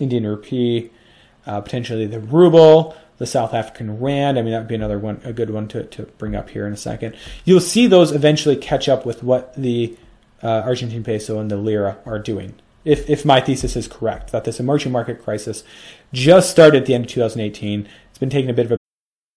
Indian 0.00 0.26
rupee, 0.26 0.90
uh, 1.46 1.60
potentially 1.60 2.06
the 2.06 2.20
ruble, 2.20 2.96
the 3.18 3.26
South 3.26 3.52
African 3.52 4.00
rand. 4.00 4.38
I 4.38 4.42
mean, 4.42 4.52
that 4.52 4.60
would 4.60 4.68
be 4.68 4.74
another 4.74 4.98
one, 4.98 5.20
a 5.24 5.32
good 5.32 5.50
one 5.50 5.68
to, 5.68 5.84
to 5.84 6.02
bring 6.02 6.34
up 6.34 6.48
here 6.50 6.66
in 6.66 6.72
a 6.72 6.76
second. 6.76 7.14
You'll 7.44 7.60
see 7.60 7.86
those 7.86 8.12
eventually 8.12 8.56
catch 8.56 8.88
up 8.88 9.04
with 9.04 9.22
what 9.22 9.54
the 9.54 9.96
uh, 10.42 10.62
Argentine 10.64 11.04
peso 11.04 11.38
and 11.40 11.50
the 11.50 11.56
lira 11.56 11.98
are 12.06 12.18
doing 12.18 12.54
if, 12.84 13.08
if 13.08 13.24
my 13.24 13.40
thesis 13.40 13.76
is 13.76 13.88
correct, 13.88 14.32
that 14.32 14.44
this 14.44 14.60
emerging 14.60 14.92
market 14.92 15.22
crisis 15.22 15.64
just 16.12 16.50
started 16.50 16.82
at 16.82 16.86
the 16.86 16.94
end 16.94 17.04
of 17.04 17.10
2018. 17.10 17.88
It's 18.10 18.18
been 18.18 18.30
taking 18.30 18.50
a 18.50 18.54
bit 18.54 18.66
of 18.66 18.72
a 18.72 18.77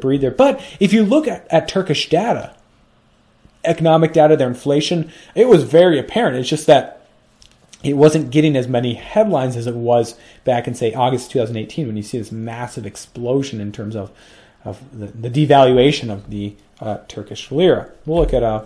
breather. 0.00 0.30
But 0.30 0.62
if 0.80 0.92
you 0.92 1.04
look 1.04 1.28
at, 1.28 1.46
at 1.50 1.68
Turkish 1.68 2.08
data, 2.08 2.54
economic 3.64 4.12
data, 4.12 4.36
their 4.36 4.48
inflation, 4.48 5.12
it 5.34 5.48
was 5.48 5.64
very 5.64 5.98
apparent. 5.98 6.36
It's 6.36 6.48
just 6.48 6.66
that 6.66 7.06
it 7.82 7.94
wasn't 7.94 8.30
getting 8.30 8.56
as 8.56 8.66
many 8.66 8.94
headlines 8.94 9.56
as 9.56 9.66
it 9.66 9.74
was 9.74 10.18
back 10.44 10.66
in, 10.66 10.74
say, 10.74 10.94
August 10.94 11.30
2018 11.30 11.86
when 11.86 11.96
you 11.96 12.02
see 12.02 12.18
this 12.18 12.32
massive 12.32 12.86
explosion 12.86 13.60
in 13.60 13.72
terms 13.72 13.94
of, 13.94 14.10
of 14.64 14.82
the, 14.98 15.28
the 15.28 15.46
devaluation 15.46 16.10
of 16.10 16.30
the 16.30 16.56
uh, 16.80 16.98
Turkish 17.06 17.50
lira. 17.50 17.90
We'll 18.06 18.20
look 18.20 18.32
at 18.32 18.42
uh, 18.42 18.64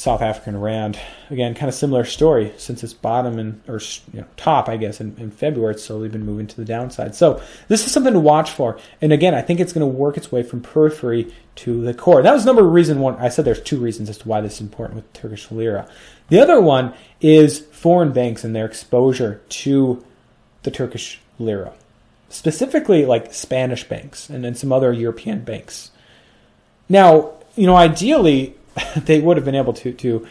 South 0.00 0.22
African 0.22 0.58
rand. 0.58 0.98
Again, 1.28 1.54
kind 1.54 1.68
of 1.68 1.74
similar 1.74 2.04
story 2.04 2.54
since 2.56 2.82
its 2.82 2.94
bottom 2.94 3.38
and 3.38 3.60
or 3.68 3.82
you 4.14 4.22
know, 4.22 4.26
top, 4.38 4.66
I 4.66 4.78
guess, 4.78 4.98
in, 4.98 5.14
in, 5.18 5.30
February. 5.30 5.74
It's 5.74 5.84
slowly 5.84 6.08
been 6.08 6.24
moving 6.24 6.46
to 6.46 6.56
the 6.56 6.64
downside. 6.64 7.14
So 7.14 7.42
this 7.68 7.84
is 7.84 7.92
something 7.92 8.14
to 8.14 8.18
watch 8.18 8.50
for. 8.50 8.78
And 9.02 9.12
again, 9.12 9.34
I 9.34 9.42
think 9.42 9.60
it's 9.60 9.74
going 9.74 9.86
to 9.86 9.98
work 9.98 10.16
its 10.16 10.32
way 10.32 10.42
from 10.42 10.62
periphery 10.62 11.30
to 11.56 11.82
the 11.82 11.92
core. 11.92 12.22
That 12.22 12.32
was 12.32 12.46
number 12.46 12.62
reason 12.62 13.00
one. 13.00 13.16
I 13.16 13.28
said 13.28 13.44
there's 13.44 13.60
two 13.60 13.78
reasons 13.78 14.08
as 14.08 14.16
to 14.18 14.28
why 14.28 14.40
this 14.40 14.54
is 14.54 14.60
important 14.62 14.96
with 14.96 15.12
Turkish 15.12 15.50
lira. 15.50 15.86
The 16.30 16.40
other 16.40 16.62
one 16.62 16.94
is 17.20 17.58
foreign 17.58 18.14
banks 18.14 18.42
and 18.42 18.56
their 18.56 18.64
exposure 18.64 19.42
to 19.50 20.02
the 20.62 20.70
Turkish 20.70 21.20
lira, 21.38 21.74
specifically 22.30 23.04
like 23.04 23.34
Spanish 23.34 23.84
banks 23.84 24.30
and 24.30 24.42
then 24.42 24.54
some 24.54 24.72
other 24.72 24.94
European 24.94 25.44
banks. 25.44 25.90
Now, 26.88 27.32
you 27.54 27.66
know, 27.66 27.76
ideally 27.76 28.54
they 28.96 29.20
would 29.20 29.36
have 29.36 29.44
been 29.44 29.54
able 29.54 29.72
to 29.74 29.92
to 29.92 30.26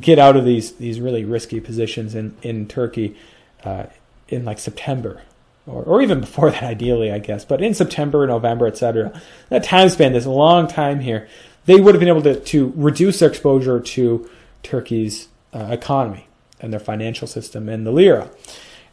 get 0.00 0.18
out 0.18 0.36
of 0.36 0.44
these 0.44 0.72
these 0.72 1.00
really 1.00 1.24
risky 1.24 1.60
positions 1.60 2.14
in 2.14 2.36
in 2.42 2.66
Turkey 2.66 3.16
uh, 3.64 3.84
in 4.28 4.44
like 4.44 4.58
September 4.58 5.22
or, 5.66 5.82
or 5.84 6.02
even 6.02 6.20
before 6.20 6.50
that 6.50 6.62
ideally 6.62 7.10
I 7.10 7.18
guess. 7.18 7.44
But 7.44 7.62
in 7.62 7.74
September 7.74 8.26
November 8.26 8.66
etc 8.66 9.20
that 9.48 9.64
time 9.64 9.88
span 9.88 10.12
this 10.12 10.26
long 10.26 10.66
time 10.68 11.00
here 11.00 11.28
they 11.64 11.80
would 11.80 11.94
have 11.94 12.00
been 12.00 12.08
able 12.08 12.22
to 12.22 12.40
to 12.40 12.72
reduce 12.76 13.18
their 13.20 13.28
exposure 13.28 13.80
to 13.80 14.30
Turkey's 14.62 15.28
uh, 15.52 15.68
economy 15.70 16.26
and 16.60 16.72
their 16.72 16.80
financial 16.80 17.26
system 17.26 17.68
and 17.68 17.86
the 17.86 17.90
lira. 17.90 18.30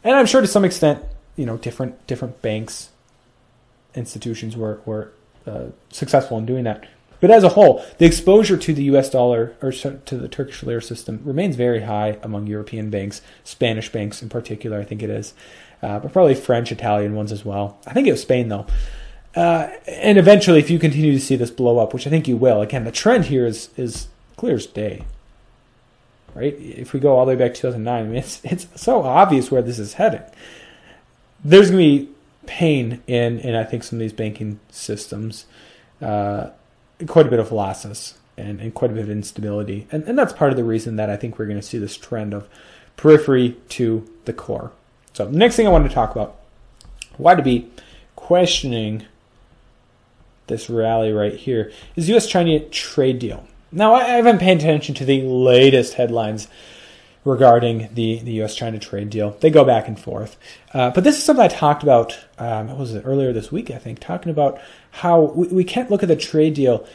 And 0.02 0.14
I'm 0.14 0.26
sure 0.26 0.40
to 0.40 0.46
some 0.46 0.64
extent 0.64 1.02
you 1.36 1.46
know 1.46 1.56
different 1.56 2.06
different 2.06 2.42
banks 2.42 2.90
institutions 3.94 4.56
were 4.56 4.80
were 4.84 5.12
uh, 5.46 5.66
successful 5.90 6.38
in 6.38 6.46
doing 6.46 6.64
that 6.64 6.86
but 7.20 7.30
as 7.30 7.44
a 7.44 7.50
whole, 7.50 7.84
the 7.98 8.06
exposure 8.06 8.56
to 8.56 8.72
the 8.72 8.84
US 8.84 9.10
dollar 9.10 9.54
or 9.60 9.72
to 9.72 10.16
the 10.16 10.28
Turkish 10.28 10.62
lira 10.62 10.82
system 10.82 11.20
remains 11.24 11.56
very 11.56 11.82
high 11.82 12.18
among 12.22 12.46
European 12.46 12.90
banks, 12.90 13.20
Spanish 13.44 13.90
banks 13.90 14.22
in 14.22 14.28
particular, 14.28 14.80
I 14.80 14.84
think 14.84 15.02
it 15.02 15.10
is, 15.10 15.34
uh, 15.82 15.98
but 15.98 16.12
probably 16.12 16.34
French, 16.34 16.72
Italian 16.72 17.14
ones 17.14 17.32
as 17.32 17.44
well. 17.44 17.78
I 17.86 17.92
think 17.92 18.06
it 18.06 18.12
was 18.12 18.22
Spain 18.22 18.48
though. 18.48 18.66
Uh, 19.34 19.70
and 19.86 20.18
eventually, 20.18 20.58
if 20.58 20.70
you 20.70 20.78
continue 20.78 21.12
to 21.12 21.20
see 21.20 21.36
this 21.36 21.50
blow 21.50 21.78
up, 21.78 21.94
which 21.94 22.06
I 22.06 22.10
think 22.10 22.26
you 22.26 22.36
will, 22.36 22.62
again, 22.62 22.84
the 22.84 22.90
trend 22.90 23.26
here 23.26 23.46
is 23.46 23.70
is 23.76 24.08
clear 24.36 24.56
as 24.56 24.66
day. 24.66 25.04
Right? 26.34 26.54
If 26.58 26.92
we 26.92 27.00
go 27.00 27.16
all 27.16 27.26
the 27.26 27.30
way 27.30 27.36
back 27.36 27.54
to 27.54 27.60
2009, 27.60 28.02
I 28.02 28.06
mean, 28.06 28.16
it's 28.16 28.40
it's 28.44 28.66
so 28.80 29.02
obvious 29.02 29.50
where 29.50 29.62
this 29.62 29.78
is 29.78 29.94
heading. 29.94 30.22
There's 31.44 31.70
going 31.70 32.00
to 32.00 32.06
be 32.06 32.12
pain 32.46 33.02
in 33.06 33.38
in 33.38 33.54
I 33.54 33.64
think 33.64 33.84
some 33.84 33.98
of 33.98 34.00
these 34.00 34.12
banking 34.12 34.58
systems. 34.70 35.46
Uh, 36.02 36.50
quite 37.06 37.26
a 37.26 37.30
bit 37.30 37.38
of 37.38 37.52
losses 37.52 38.14
and, 38.36 38.60
and 38.60 38.74
quite 38.74 38.90
a 38.90 38.94
bit 38.94 39.04
of 39.04 39.10
instability. 39.10 39.86
And, 39.90 40.04
and 40.04 40.18
that's 40.18 40.32
part 40.32 40.50
of 40.50 40.56
the 40.56 40.64
reason 40.64 40.96
that 40.96 41.10
I 41.10 41.16
think 41.16 41.38
we're 41.38 41.46
going 41.46 41.60
to 41.60 41.66
see 41.66 41.78
this 41.78 41.96
trend 41.96 42.34
of 42.34 42.48
periphery 42.96 43.56
to 43.70 44.08
the 44.24 44.32
core. 44.32 44.72
So, 45.12 45.26
the 45.26 45.36
next 45.36 45.56
thing 45.56 45.66
I 45.66 45.70
want 45.70 45.88
to 45.88 45.94
talk 45.94 46.12
about 46.12 46.36
why 47.16 47.34
to 47.34 47.42
be 47.42 47.70
questioning 48.16 49.04
this 50.46 50.68
rally 50.68 51.12
right 51.12 51.34
here 51.34 51.72
is 51.96 52.08
US 52.10 52.26
China 52.26 52.60
trade 52.60 53.18
deal. 53.18 53.46
Now, 53.72 53.94
I 53.94 54.04
haven't 54.04 54.38
paid 54.38 54.58
attention 54.58 54.94
to 54.96 55.04
the 55.04 55.22
latest 55.22 55.94
headlines 55.94 56.48
regarding 57.24 57.88
the, 57.94 58.18
the 58.20 58.42
US 58.42 58.54
China 58.54 58.78
trade 58.78 59.10
deal. 59.10 59.36
They 59.40 59.50
go 59.50 59.64
back 59.64 59.88
and 59.88 59.98
forth. 59.98 60.36
Uh, 60.72 60.90
but 60.90 61.04
this 61.04 61.18
is 61.18 61.24
something 61.24 61.44
I 61.44 61.48
talked 61.48 61.82
about, 61.82 62.18
um, 62.38 62.68
what 62.68 62.78
was 62.78 62.94
it, 62.94 63.02
earlier 63.04 63.32
this 63.32 63.52
week, 63.52 63.70
I 63.70 63.78
think, 63.78 64.00
talking 64.00 64.30
about 64.30 64.60
how 64.90 65.20
we, 65.20 65.48
we 65.48 65.64
can't 65.64 65.90
look 65.90 66.02
at 66.02 66.08
the 66.08 66.16
trade 66.16 66.54
deal 66.54 66.86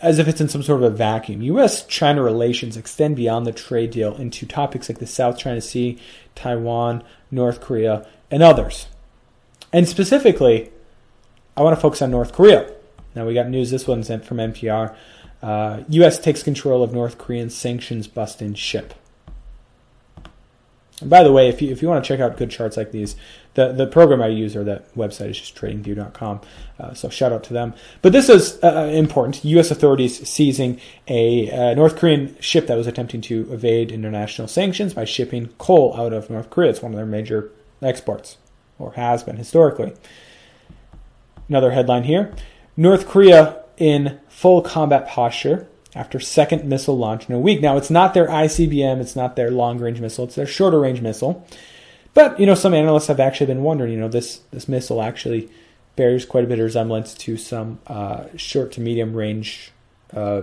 as 0.00 0.18
if 0.18 0.28
it's 0.28 0.40
in 0.40 0.48
some 0.48 0.62
sort 0.62 0.82
of 0.82 0.92
a 0.92 0.96
vacuum. 0.96 1.42
US 1.42 1.84
China 1.86 2.22
relations 2.22 2.76
extend 2.76 3.16
beyond 3.16 3.46
the 3.46 3.52
trade 3.52 3.90
deal 3.90 4.14
into 4.16 4.46
topics 4.46 4.88
like 4.88 4.98
the 4.98 5.06
South 5.06 5.38
China 5.38 5.60
Sea, 5.60 5.98
Taiwan, 6.34 7.02
North 7.30 7.60
Korea, 7.60 8.06
and 8.30 8.42
others. 8.42 8.86
And 9.72 9.88
specifically, 9.88 10.70
I 11.56 11.62
want 11.62 11.76
to 11.76 11.80
focus 11.80 12.02
on 12.02 12.10
North 12.10 12.32
Korea. 12.32 12.72
Now, 13.14 13.26
we 13.26 13.34
got 13.34 13.48
news, 13.48 13.70
this 13.70 13.86
one's 13.86 14.08
from 14.08 14.36
NPR. 14.36 14.94
Uh, 15.42 15.82
U.S. 15.88 16.18
takes 16.18 16.42
control 16.42 16.82
of 16.82 16.92
North 16.92 17.18
Korean 17.18 17.50
sanctions 17.50 18.06
busting 18.06 18.54
ship. 18.54 18.94
And 21.00 21.10
by 21.10 21.22
the 21.22 21.32
way, 21.32 21.48
if 21.48 21.62
you 21.62 21.70
if 21.70 21.80
you 21.80 21.88
want 21.88 22.04
to 22.04 22.08
check 22.08 22.20
out 22.20 22.36
good 22.36 22.50
charts 22.50 22.76
like 22.76 22.90
these, 22.90 23.14
the 23.54 23.72
the 23.72 23.86
program 23.86 24.20
I 24.20 24.28
use 24.28 24.56
or 24.56 24.64
that 24.64 24.92
website 24.94 25.30
is 25.30 25.38
just 25.38 25.54
tradingview.com. 25.54 26.40
Uh, 26.78 26.94
so 26.94 27.08
shout 27.08 27.32
out 27.32 27.44
to 27.44 27.52
them. 27.52 27.74
But 28.02 28.12
this 28.12 28.28
is 28.28 28.58
uh, 28.62 28.84
uh 28.84 28.86
important. 28.86 29.44
U.S. 29.44 29.70
authorities 29.70 30.28
seizing 30.28 30.80
a 31.06 31.50
uh, 31.50 31.74
North 31.74 31.96
Korean 31.96 32.36
ship 32.40 32.66
that 32.66 32.76
was 32.76 32.86
attempting 32.86 33.20
to 33.22 33.52
evade 33.52 33.92
international 33.92 34.48
sanctions 34.48 34.94
by 34.94 35.04
shipping 35.04 35.48
coal 35.58 35.94
out 35.96 36.12
of 36.12 36.30
North 36.30 36.50
Korea. 36.50 36.70
It's 36.70 36.82
one 36.82 36.92
of 36.92 36.96
their 36.96 37.06
major 37.06 37.50
exports, 37.80 38.38
or 38.78 38.92
has 38.94 39.22
been 39.22 39.36
historically. 39.36 39.92
Another 41.48 41.70
headline 41.70 42.04
here: 42.04 42.34
North 42.76 43.06
Korea 43.08 43.64
in 43.76 44.18
full 44.28 44.62
combat 44.62 45.06
posture 45.06 45.67
after 45.94 46.20
second 46.20 46.64
missile 46.64 46.96
launch 46.96 47.28
in 47.28 47.34
a 47.34 47.38
week. 47.38 47.60
Now, 47.60 47.76
it's 47.76 47.90
not 47.90 48.14
their 48.14 48.28
ICBM, 48.28 49.00
it's 49.00 49.16
not 49.16 49.36
their 49.36 49.50
long 49.50 49.78
range 49.78 50.00
missile, 50.00 50.24
it's 50.24 50.34
their 50.34 50.46
shorter 50.46 50.80
range 50.80 51.00
missile. 51.00 51.46
But, 52.14 52.38
you 52.38 52.46
know, 52.46 52.54
some 52.54 52.74
analysts 52.74 53.06
have 53.06 53.20
actually 53.20 53.46
been 53.46 53.62
wondering, 53.62 53.92
you 53.92 54.00
know, 54.00 54.08
this, 54.08 54.40
this 54.50 54.68
missile 54.68 55.02
actually 55.02 55.50
bears 55.96 56.24
quite 56.24 56.44
a 56.44 56.46
bit 56.46 56.58
of 56.58 56.64
resemblance 56.64 57.14
to 57.14 57.36
some 57.36 57.80
uh, 57.86 58.24
short 58.36 58.72
to 58.72 58.80
medium 58.80 59.14
range 59.14 59.72
uh, 60.14 60.42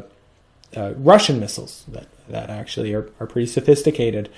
uh, 0.75 0.94
Russian 0.98 1.40
missiles 1.40 1.86
that, 1.88 2.08
that 2.28 2.50
actually 2.50 2.94
are, 2.94 3.10
are 3.20 3.28
pretty 3.28 3.48
sophisticated. 3.48 4.30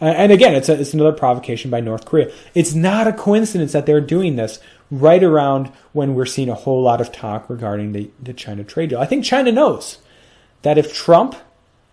Uh, 0.00 0.06
and 0.06 0.30
again, 0.30 0.54
it's, 0.54 0.68
a, 0.68 0.80
it's 0.80 0.94
another 0.94 1.12
provocation 1.12 1.70
by 1.70 1.80
North 1.80 2.04
Korea. 2.04 2.32
It's 2.54 2.74
not 2.74 3.06
a 3.06 3.12
coincidence 3.12 3.72
that 3.72 3.86
they're 3.86 4.00
doing 4.00 4.36
this 4.36 4.60
right 4.90 5.22
around 5.22 5.68
when 5.92 6.14
we're 6.14 6.26
seeing 6.26 6.48
a 6.48 6.54
whole 6.54 6.82
lot 6.82 7.00
of 7.00 7.12
talk 7.12 7.50
regarding 7.50 7.92
the, 7.92 8.10
the 8.22 8.32
China 8.32 8.64
trade 8.64 8.90
deal. 8.90 9.00
I 9.00 9.06
think 9.06 9.24
China 9.24 9.52
knows 9.52 9.98
that 10.62 10.78
if 10.78 10.94
Trump 10.94 11.36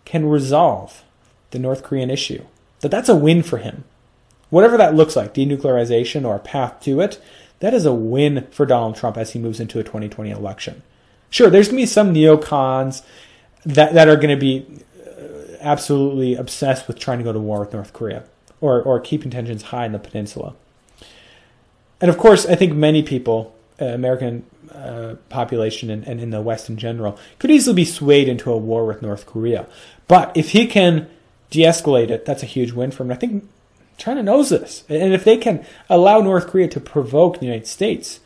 can 0.06 0.28
resolve 0.28 1.04
the 1.52 1.60
North 1.60 1.84
Korean 1.84 2.10
issue, 2.10 2.44
that 2.82 2.90
that's 2.90 3.10
a 3.10 3.16
win 3.16 3.44
for 3.44 3.58
him. 3.58 3.84
Whatever 4.50 4.78
that 4.78 4.96
looks 4.96 5.16
like, 5.16 5.34
denuclearization 5.34 6.26
or 6.26 6.36
a 6.36 6.40
path 6.40 6.80
to 6.82 7.02
it, 7.02 7.22
that 7.60 7.74
is 7.74 7.86
a 7.86 7.94
win 7.94 8.48
for 8.52 8.66
Donald 8.66 8.96
Trump 8.96 9.18
as 9.18 9.32
he 9.32 9.40
moves 9.40 9.60
into 9.60 9.80
a 9.80 9.84
2020 9.84 10.30
election. 10.30 10.84
Sure, 11.30 11.50
there's 11.50 11.68
going 11.68 11.78
to 11.78 11.82
be 11.82 11.88
some 11.88 12.14
neocons 12.14 13.02
that, 13.66 13.94
that 13.94 14.08
are 14.08 14.16
going 14.16 14.30
to 14.30 14.40
be 14.40 14.66
uh, 15.06 15.58
absolutely 15.60 16.36
obsessed 16.36 16.88
with 16.88 17.00
trying 17.00 17.18
to 17.18 17.24
go 17.24 17.34
to 17.34 17.40
war 17.40 17.60
with 17.60 17.74
North 17.74 17.94
Korea 17.94 18.24
or, 18.62 18.82
or 18.82 19.00
keeping 19.00 19.32
tensions 19.32 19.64
high 19.64 19.86
in 19.86 19.92
the 19.92 20.00
peninsula. 20.00 20.54
And 22.00 22.10
of 22.10 22.18
course, 22.18 22.46
I 22.46 22.56
think 22.56 22.74
many 22.74 23.02
people, 23.04 23.56
uh, 23.82 23.86
American 23.86 24.46
uh, 24.72 25.16
population 25.30 25.90
and, 25.90 26.04
and 26.08 26.20
in 26.20 26.30
the 26.30 26.42
West 26.42 26.70
in 26.70 26.78
general 26.78 27.18
could 27.40 27.52
easily 27.52 27.76
be 27.76 27.86
swayed 27.86 28.28
into 28.28 28.52
a 28.52 28.58
war 28.58 28.86
with 28.86 29.02
North 29.02 29.26
Korea. 29.26 29.68
But 30.08 30.36
if 30.36 30.50
he 30.50 30.68
can 30.68 31.10
de-escalate 31.50 32.10
it, 32.10 32.26
that's 32.26 32.44
a 32.44 32.48
huge 32.48 32.72
win 32.72 32.92
for 32.92 33.04
him. 33.04 33.12
I 33.12 33.16
think 33.16 33.48
China 33.98 34.22
knows 34.22 34.50
this, 34.50 34.84
and 34.90 35.14
if 35.14 35.24
they 35.24 35.38
can 35.38 35.66
allow 35.90 36.20
North 36.20 36.48
Korea 36.48 36.68
to 36.68 36.80
provoke 36.80 37.40
the 37.40 37.46
United 37.46 37.68
States 37.68 38.20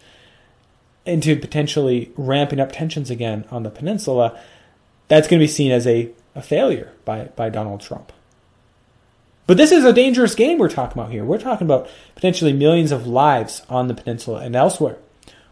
into 1.05 1.35
potentially 1.35 2.11
ramping 2.17 2.59
up 2.59 2.71
tensions 2.71 3.09
again 3.09 3.45
on 3.51 3.63
the 3.63 3.69
peninsula, 3.69 4.39
that's 5.07 5.27
going 5.27 5.39
to 5.39 5.43
be 5.43 5.47
seen 5.47 5.71
as 5.71 5.85
a, 5.85 6.09
a 6.35 6.41
failure 6.41 6.91
by, 7.05 7.25
by 7.35 7.49
Donald 7.49 7.81
Trump. 7.81 8.11
But 9.47 9.57
this 9.57 9.71
is 9.71 9.83
a 9.83 9.93
dangerous 9.93 10.35
game 10.35 10.59
we're 10.59 10.69
talking 10.69 11.01
about 11.01 11.11
here. 11.11 11.25
We're 11.25 11.39
talking 11.39 11.65
about 11.65 11.89
potentially 12.13 12.53
millions 12.53 12.91
of 12.91 13.07
lives 13.07 13.63
on 13.67 13.87
the 13.87 13.95
peninsula 13.95 14.41
and 14.41 14.55
elsewhere. 14.55 14.97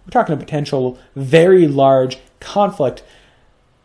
We're 0.08 0.12
talking 0.12 0.34
a 0.34 0.38
potential 0.38 0.98
very 1.16 1.68
large 1.68 2.18
conflict 2.40 3.04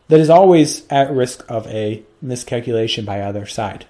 that 0.06 0.20
is 0.20 0.30
always 0.30 0.86
at 0.88 1.10
risk 1.10 1.44
of 1.48 1.66
a 1.66 2.02
miscalculation 2.20 3.04
by 3.04 3.26
either 3.26 3.44
side. 3.44 3.86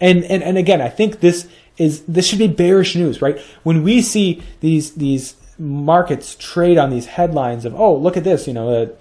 And, 0.00 0.24
and, 0.24 0.42
and 0.42 0.58
again, 0.58 0.80
I 0.80 0.88
think 0.88 1.20
this 1.20 1.48
is, 1.76 2.02
this 2.02 2.26
should 2.26 2.40
be 2.40 2.48
bearish 2.48 2.96
news, 2.96 3.22
right? 3.22 3.38
When 3.62 3.84
we 3.84 4.02
see 4.02 4.42
these, 4.60 4.92
these 4.94 5.36
markets 5.58 6.34
trade 6.34 6.76
on 6.76 6.90
these 6.90 7.06
headlines 7.06 7.64
of, 7.64 7.74
oh, 7.74 7.96
look 7.96 8.16
at 8.16 8.24
this, 8.24 8.48
you 8.48 8.54
know, 8.54 8.70
the, 8.70 8.96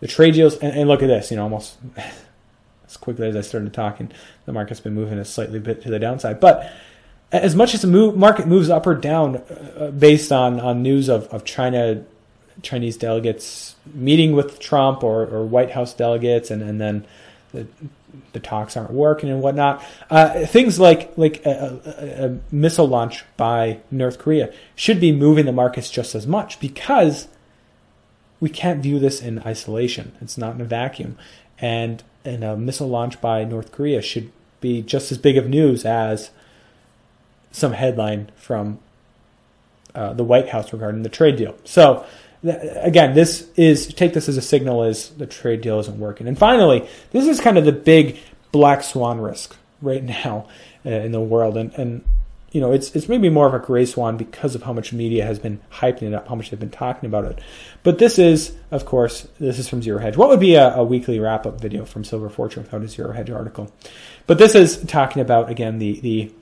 the 0.00 0.06
trade 0.06 0.34
deals, 0.34 0.56
and, 0.58 0.76
and 0.76 0.88
look 0.88 1.02
at 1.02 1.08
this, 1.08 1.30
you 1.30 1.36
know, 1.36 1.44
almost 1.44 1.78
as 2.86 2.96
quickly 2.96 3.28
as 3.28 3.36
I 3.36 3.40
started 3.40 3.72
talking, 3.74 4.12
the 4.44 4.52
market's 4.52 4.80
been 4.80 4.94
moving 4.94 5.18
a 5.18 5.24
slightly 5.24 5.58
bit 5.58 5.82
to 5.82 5.90
the 5.90 5.98
downside. 5.98 6.38
But 6.38 6.72
as 7.32 7.56
much 7.56 7.74
as 7.74 7.82
the 7.82 7.88
move, 7.88 8.16
market 8.16 8.46
moves 8.46 8.70
up 8.70 8.86
or 8.86 8.94
down 8.94 9.36
uh, 9.36 9.90
based 9.90 10.30
on, 10.30 10.60
on 10.60 10.82
news 10.82 11.08
of, 11.08 11.26
of 11.28 11.44
China 11.44 12.04
Chinese 12.62 12.96
delegates 12.96 13.76
meeting 13.92 14.32
with 14.32 14.58
Trump 14.58 15.04
or, 15.04 15.22
or 15.22 15.44
White 15.44 15.72
House 15.72 15.92
delegates, 15.92 16.50
and, 16.50 16.62
and 16.62 16.80
then 16.80 17.06
the, 17.52 17.66
the 18.32 18.40
talks 18.40 18.76
aren't 18.76 18.92
working 18.92 19.28
and 19.28 19.42
whatnot. 19.42 19.84
Uh, 20.10 20.46
things 20.46 20.78
like 20.80 21.12
like 21.16 21.44
a, 21.44 21.80
a, 21.84 22.26
a, 22.26 22.38
missile 22.50 22.88
launch 22.88 23.24
by 23.36 23.80
North 23.90 24.18
Korea 24.18 24.52
should 24.74 25.00
be 25.00 25.12
moving 25.12 25.46
the 25.46 25.52
markets 25.52 25.90
just 25.90 26.14
as 26.14 26.26
much 26.26 26.58
because 26.60 27.28
we 28.40 28.48
can't 28.48 28.82
view 28.82 28.98
this 28.98 29.20
in 29.20 29.40
isolation. 29.40 30.12
It's 30.20 30.38
not 30.38 30.54
in 30.54 30.60
a 30.60 30.64
vacuum, 30.64 31.18
and 31.58 32.02
and 32.24 32.42
a 32.42 32.56
missile 32.56 32.88
launch 32.88 33.20
by 33.20 33.44
North 33.44 33.72
Korea 33.72 34.00
should 34.00 34.32
be 34.60 34.82
just 34.82 35.12
as 35.12 35.18
big 35.18 35.36
of 35.36 35.48
news 35.48 35.84
as 35.84 36.30
some 37.56 37.72
headline 37.72 38.30
from 38.36 38.78
uh, 39.94 40.12
the 40.12 40.24
White 40.24 40.50
House 40.50 40.72
regarding 40.72 41.02
the 41.02 41.08
trade 41.08 41.36
deal. 41.36 41.56
So 41.64 42.04
again, 42.44 43.14
this 43.14 43.48
is 43.56 43.86
take 43.86 44.12
this 44.12 44.28
as 44.28 44.36
a 44.36 44.42
signal 44.42 44.82
as 44.82 45.08
the 45.10 45.26
trade 45.26 45.62
deal 45.62 45.80
isn't 45.80 45.98
working. 45.98 46.28
And 46.28 46.38
finally, 46.38 46.86
this 47.12 47.26
is 47.26 47.40
kind 47.40 47.56
of 47.56 47.64
the 47.64 47.72
big 47.72 48.18
black 48.52 48.82
swan 48.82 49.20
risk 49.20 49.56
right 49.80 50.04
now 50.24 50.48
uh, 50.84 50.90
in 50.90 51.12
the 51.12 51.20
world, 51.20 51.56
and 51.56 51.72
and 51.74 52.04
you 52.52 52.60
know 52.60 52.72
it's 52.72 52.94
it's 52.94 53.08
maybe 53.08 53.30
more 53.30 53.46
of 53.46 53.54
a 53.54 53.58
gray 53.58 53.86
swan 53.86 54.18
because 54.18 54.54
of 54.54 54.62
how 54.62 54.74
much 54.74 54.92
media 54.92 55.24
has 55.24 55.38
been 55.38 55.60
hyping 55.72 56.02
it 56.02 56.14
up, 56.14 56.28
how 56.28 56.34
much 56.34 56.50
they've 56.50 56.60
been 56.60 56.68
talking 56.68 57.06
about 57.06 57.24
it. 57.24 57.40
But 57.82 57.98
this 57.98 58.18
is, 58.18 58.54
of 58.70 58.84
course, 58.84 59.26
this 59.40 59.58
is 59.58 59.66
from 59.66 59.82
Zero 59.82 59.98
Hedge. 59.98 60.18
What 60.18 60.28
would 60.28 60.40
be 60.40 60.56
a, 60.56 60.74
a 60.74 60.84
weekly 60.84 61.18
wrap 61.18 61.46
up 61.46 61.58
video 61.58 61.86
from 61.86 62.04
Silver 62.04 62.28
Fortune 62.28 62.64
without 62.64 62.82
a 62.82 62.88
Zero 62.88 63.12
Hedge 63.12 63.30
article? 63.30 63.72
But 64.26 64.36
this 64.36 64.54
is 64.54 64.82
talking 64.84 65.22
about 65.22 65.50
again 65.50 65.78
the 65.78 66.00
the 66.00 66.32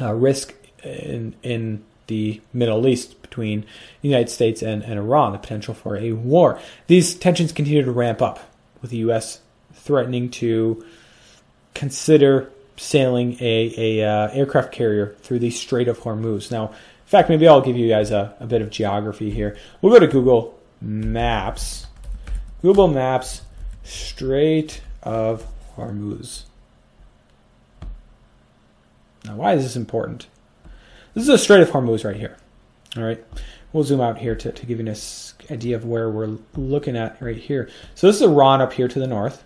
uh, 0.00 0.12
risk 0.12 0.54
in 0.82 1.34
in 1.42 1.84
the 2.06 2.40
Middle 2.52 2.86
East 2.86 3.20
between 3.22 3.62
the 4.02 4.08
United 4.08 4.28
States 4.28 4.62
and, 4.62 4.82
and 4.82 4.98
Iran, 4.98 5.32
the 5.32 5.38
potential 5.38 5.74
for 5.74 5.96
a 5.96 6.12
war. 6.12 6.58
These 6.86 7.14
tensions 7.14 7.52
continue 7.52 7.82
to 7.82 7.90
ramp 7.90 8.20
up, 8.20 8.40
with 8.82 8.90
the 8.90 8.98
U.S. 8.98 9.40
threatening 9.72 10.30
to 10.30 10.84
consider 11.74 12.50
sailing 12.76 13.36
a, 13.40 14.00
a 14.00 14.06
uh, 14.06 14.28
aircraft 14.32 14.72
carrier 14.72 15.14
through 15.22 15.38
the 15.38 15.50
Strait 15.50 15.88
of 15.88 16.00
Hormuz. 16.00 16.50
Now, 16.50 16.68
in 16.68 17.06
fact, 17.06 17.28
maybe 17.28 17.46
I'll 17.46 17.60
give 17.60 17.76
you 17.76 17.88
guys 17.88 18.10
a, 18.10 18.34
a 18.40 18.46
bit 18.46 18.60
of 18.60 18.70
geography 18.70 19.30
here. 19.30 19.56
We'll 19.80 19.92
go 19.92 20.00
to 20.00 20.08
Google 20.08 20.58
Maps. 20.80 21.86
Google 22.60 22.88
Maps, 22.88 23.42
Strait 23.84 24.82
of 25.02 25.46
Hormuz. 25.76 26.44
Now, 29.24 29.36
why 29.36 29.54
is 29.54 29.62
this 29.62 29.76
important? 29.76 30.26
This 31.14 31.24
is 31.24 31.28
a 31.28 31.38
Strait 31.38 31.60
of 31.60 31.70
Hormuz 31.70 32.04
right 32.04 32.16
here. 32.16 32.36
All 32.96 33.04
right, 33.04 33.22
we'll 33.72 33.84
zoom 33.84 34.00
out 34.00 34.18
here 34.18 34.34
to, 34.34 34.52
to 34.52 34.66
give 34.66 34.80
you 34.80 34.86
an 34.86 34.96
idea 35.50 35.76
of 35.76 35.84
where 35.84 36.10
we're 36.10 36.38
looking 36.56 36.96
at 36.96 37.20
right 37.22 37.36
here. 37.36 37.70
So 37.94 38.06
this 38.06 38.16
is 38.16 38.22
Iran 38.22 38.60
up 38.60 38.72
here 38.72 38.88
to 38.88 38.98
the 38.98 39.06
north, 39.06 39.44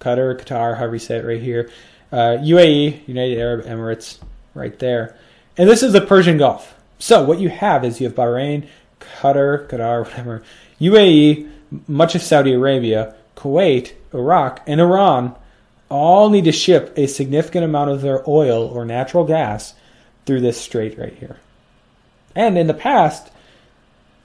Qatar, 0.00 0.40
Qatar, 0.40 0.78
however 0.78 0.94
you 0.94 0.98
say 0.98 1.18
it 1.18 1.24
right 1.24 1.40
here, 1.40 1.70
uh, 2.10 2.38
UAE, 2.40 3.06
United 3.06 3.38
Arab 3.38 3.64
Emirates, 3.66 4.18
right 4.54 4.78
there, 4.78 5.16
and 5.56 5.68
this 5.68 5.82
is 5.82 5.92
the 5.92 6.00
Persian 6.00 6.38
Gulf. 6.38 6.74
So 6.98 7.22
what 7.24 7.40
you 7.40 7.50
have 7.50 7.84
is 7.84 8.00
you 8.00 8.06
have 8.06 8.16
Bahrain, 8.16 8.66
Qatar, 9.00 9.68
Qatar, 9.68 10.04
whatever, 10.04 10.42
UAE, 10.80 11.50
much 11.86 12.14
of 12.14 12.22
Saudi 12.22 12.54
Arabia, 12.54 13.14
Kuwait, 13.36 13.92
Iraq, 14.12 14.62
and 14.66 14.80
Iran 14.80 15.34
all 15.92 16.30
need 16.30 16.44
to 16.44 16.52
ship 16.52 16.92
a 16.96 17.06
significant 17.06 17.64
amount 17.64 17.90
of 17.90 18.00
their 18.00 18.28
oil 18.28 18.64
or 18.66 18.84
natural 18.84 19.24
gas 19.24 19.74
through 20.24 20.40
this 20.40 20.60
strait 20.60 20.98
right 20.98 21.14
here. 21.14 21.36
And 22.34 22.56
in 22.56 22.66
the 22.66 22.74
past, 22.74 23.30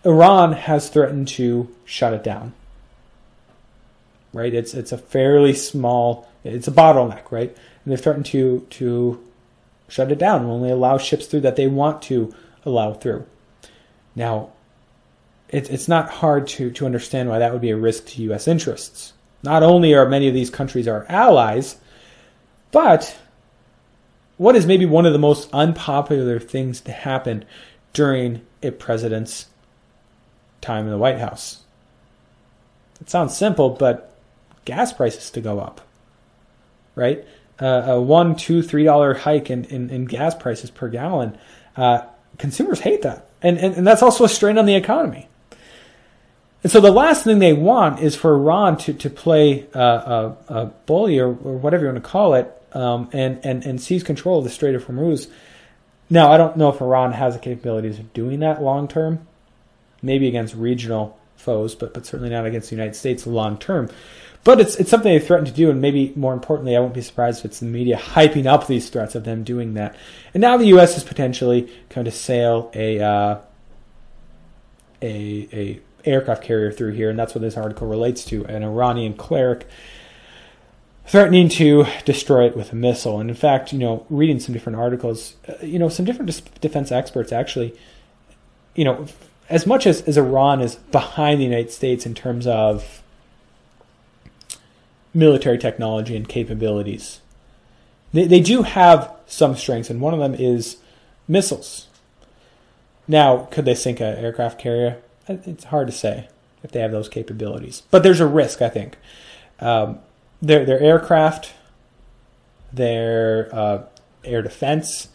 Iran 0.05 0.53
has 0.53 0.89
threatened 0.89 1.27
to 1.29 1.73
shut 1.83 2.13
it 2.13 2.23
down. 2.23 2.53
Right? 4.33 4.53
It's 4.53 4.73
it's 4.73 4.91
a 4.91 4.97
fairly 4.97 5.53
small 5.53 6.29
it's 6.43 6.67
a 6.67 6.71
bottleneck, 6.71 7.31
right? 7.31 7.49
And 7.49 7.91
they've 7.91 7.99
threatened 7.99 8.27
to 8.27 8.65
to 8.69 9.23
shut 9.89 10.11
it 10.11 10.19
down 10.19 10.45
only 10.45 10.69
allow 10.69 10.97
ships 10.97 11.25
through 11.25 11.41
that 11.41 11.55
they 11.55 11.67
want 11.67 12.01
to 12.03 12.33
allow 12.65 12.93
through. 12.93 13.25
Now, 14.15 14.49
it, 15.49 15.69
it's 15.71 15.87
not 15.87 16.09
hard 16.09 16.47
to, 16.47 16.71
to 16.71 16.85
understand 16.85 17.29
why 17.29 17.39
that 17.39 17.53
would 17.53 17.61
be 17.61 17.69
a 17.69 17.77
risk 17.77 18.07
to 18.07 18.21
U.S. 18.23 18.47
interests. 18.47 19.13
Not 19.43 19.63
only 19.63 19.93
are 19.93 20.07
many 20.07 20.27
of 20.27 20.33
these 20.33 20.49
countries 20.49 20.87
our 20.87 21.05
allies, 21.09 21.77
but 22.71 23.17
what 24.37 24.55
is 24.55 24.65
maybe 24.65 24.85
one 24.85 25.05
of 25.05 25.13
the 25.13 25.19
most 25.19 25.49
unpopular 25.53 26.39
things 26.39 26.81
to 26.81 26.91
happen 26.91 27.45
during 27.93 28.41
a 28.61 28.71
president's 28.71 29.47
time 30.61 30.85
in 30.85 30.91
the 30.91 30.97
White 30.97 31.19
House? 31.19 31.63
It 32.99 33.09
sounds 33.09 33.37
simple, 33.37 33.69
but 33.69 34.15
gas 34.65 34.91
prices 34.91 35.29
to 35.31 35.41
go 35.41 35.59
up, 35.59 35.81
right? 36.95 37.25
uh, 37.59 37.83
a 37.87 38.01
one, 38.01 38.35
two, 38.35 38.61
three 38.61 38.83
dollar 38.83 39.13
hike 39.13 39.49
in, 39.49 39.65
in, 39.65 39.89
in, 39.89 40.05
gas 40.05 40.35
prices 40.35 40.69
per 40.69 40.89
gallon, 40.89 41.37
uh, 41.75 42.01
consumers 42.37 42.81
hate 42.81 43.01
that, 43.01 43.27
and, 43.41 43.57
and 43.57 43.75
and 43.75 43.87
that's 43.87 44.03
also 44.03 44.23
a 44.23 44.29
strain 44.29 44.57
on 44.57 44.65
the 44.65 44.75
economy. 44.75 45.27
And 46.63 46.71
so 46.71 46.81
the 46.81 46.91
last 46.91 47.23
thing 47.23 47.39
they 47.39 47.53
want 47.53 47.99
is 47.99 48.15
for 48.15 48.33
Iran 48.33 48.77
to 48.79 48.93
to 48.93 49.09
play 49.09 49.67
uh, 49.75 49.79
a, 49.79 50.37
a 50.47 50.65
bully 50.85 51.19
or, 51.19 51.27
or, 51.27 51.57
whatever 51.57 51.85
you 51.85 51.91
want 51.91 52.03
to 52.03 52.09
call 52.09 52.33
it, 52.33 52.51
um, 52.73 53.09
and 53.13 53.39
and 53.45 53.63
and 53.65 53.81
seize 53.81 54.03
control 54.03 54.39
of 54.39 54.43
the 54.43 54.49
Strait 54.49 54.75
of 54.75 54.85
Hormuz. 54.85 55.29
Now 56.09 56.31
I 56.31 56.37
don't 56.37 56.57
know 56.57 56.69
if 56.69 56.81
Iran 56.81 57.13
has 57.13 57.35
the 57.35 57.39
capabilities 57.39 57.99
of 57.99 58.11
doing 58.13 58.39
that 58.39 58.61
long 58.61 58.87
term, 58.87 59.27
maybe 60.01 60.27
against 60.27 60.55
regional 60.55 61.17
foes, 61.35 61.75
but 61.75 61.93
but 61.93 62.05
certainly 62.05 62.31
not 62.31 62.45
against 62.45 62.69
the 62.69 62.75
United 62.75 62.95
States 62.95 63.27
long 63.27 63.57
term. 63.57 63.89
But 64.43 64.59
it's 64.59 64.75
it's 64.77 64.89
something 64.89 65.11
they 65.11 65.19
threaten 65.19 65.45
to 65.45 65.51
do, 65.51 65.69
and 65.69 65.81
maybe 65.81 66.13
more 66.15 66.33
importantly, 66.33 66.75
I 66.75 66.79
won't 66.79 66.93
be 66.93 67.01
surprised 67.01 67.39
if 67.39 67.45
it's 67.45 67.59
the 67.59 67.65
media 67.65 67.97
hyping 67.97 68.45
up 68.45 68.65
these 68.65 68.89
threats 68.89 69.13
of 69.13 69.25
them 69.25 69.43
doing 69.43 69.75
that. 69.75 69.95
And 70.33 70.41
now 70.41 70.57
the 70.57 70.67
U.S. 70.67 70.97
is 70.97 71.03
potentially 71.03 71.71
going 71.89 72.05
to 72.05 72.11
sail 72.11 72.71
a 72.73 72.99
uh, 72.99 73.39
a 75.01 75.49
a 75.51 75.81
aircraft 76.05 76.43
carrier 76.43 76.71
through 76.71 76.93
here, 76.93 77.09
and 77.09 77.17
that's 77.17 77.35
what 77.35 77.41
this 77.41 77.57
article 77.57 77.87
relates 77.87 78.23
to 78.25 78.45
an 78.45 78.63
Iranian 78.63 79.13
cleric 79.13 79.67
threatening 81.05 81.47
to 81.47 81.85
destroy 82.03 82.45
it 82.45 82.55
with 82.55 82.73
a 82.73 82.75
missile. 82.75 83.19
And 83.19 83.29
in 83.29 83.35
fact, 83.35 83.71
you 83.71 83.79
know, 83.79 84.05
reading 84.09 84.39
some 84.39 84.53
different 84.53 84.77
articles, 84.77 85.35
uh, 85.47 85.53
you 85.65 85.79
know, 85.79 85.87
some 85.89 86.05
different 86.05 86.29
defense 86.59 86.91
experts 86.91 87.31
actually, 87.31 87.73
you 88.75 88.83
know, 88.83 89.07
as 89.49 89.65
much 89.65 89.87
as, 89.87 90.01
as 90.01 90.17
Iran 90.17 90.61
is 90.61 90.75
behind 90.75 91.39
the 91.39 91.45
United 91.45 91.71
States 91.71 92.05
in 92.05 92.13
terms 92.13 92.45
of 92.45 93.01
military 95.13 95.57
technology 95.57 96.15
and 96.15 96.27
capabilities, 96.27 97.21
they, 98.11 98.25
they 98.25 98.41
do 98.41 98.63
have 98.63 99.09
some 99.25 99.55
strengths, 99.55 99.89
and 99.89 100.01
one 100.01 100.13
of 100.13 100.19
them 100.19 100.35
is 100.35 100.77
missiles. 101.27 101.87
Now, 103.07 103.47
could 103.51 103.63
they 103.63 103.75
sink 103.75 104.01
an 104.01 104.17
aircraft 104.17 104.59
carrier? 104.59 105.01
It's 105.27 105.65
hard 105.65 105.87
to 105.87 105.93
say 105.93 106.29
if 106.63 106.71
they 106.71 106.79
have 106.79 106.91
those 106.91 107.09
capabilities, 107.09 107.83
but 107.91 108.03
there's 108.03 108.19
a 108.19 108.27
risk. 108.27 108.61
I 108.61 108.69
think 108.69 108.97
um, 109.59 109.99
their 110.41 110.65
their 110.65 110.79
aircraft, 110.79 111.53
their 112.71 113.49
uh, 113.53 113.83
air 114.23 114.41
defense, 114.41 115.09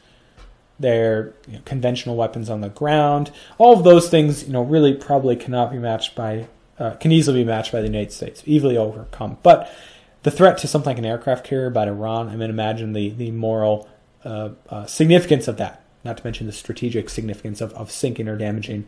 their 0.79 1.35
you 1.47 1.55
know, 1.55 1.61
conventional 1.65 2.17
weapons 2.17 2.51
on 2.51 2.61
the 2.61 2.69
ground, 2.69 3.31
all 3.59 3.77
of 3.77 3.85
those 3.85 4.09
things, 4.09 4.45
you 4.45 4.53
know, 4.53 4.63
really 4.63 4.95
probably 4.95 5.37
cannot 5.37 5.71
be 5.71 5.79
matched 5.79 6.15
by 6.15 6.47
uh, 6.79 6.95
can 6.97 7.13
easily 7.13 7.43
be 7.43 7.45
matched 7.45 7.73
by 7.73 7.81
the 7.81 7.87
United 7.87 8.13
States, 8.13 8.43
easily 8.47 8.77
overcome. 8.77 9.39
But 9.43 9.73
the 10.23 10.31
threat 10.31 10.59
to 10.59 10.67
something 10.67 10.91
like 10.91 10.99
an 10.99 11.05
aircraft 11.05 11.45
carrier 11.45 11.71
by 11.71 11.87
Iran, 11.87 12.29
I 12.29 12.37
mean, 12.37 12.51
imagine 12.51 12.93
the 12.93 13.11
the 13.11 13.31
moral 13.31 13.89
uh, 14.25 14.51
uh, 14.69 14.87
significance 14.87 15.49
of 15.49 15.57
that. 15.59 15.83
Not 16.05 16.17
to 16.17 16.25
mention 16.25 16.47
the 16.47 16.53
strategic 16.53 17.09
significance 17.09 17.61
of, 17.61 17.73
of 17.75 17.93
sinking 17.93 18.27
or 18.29 18.37
damaging 18.37 18.87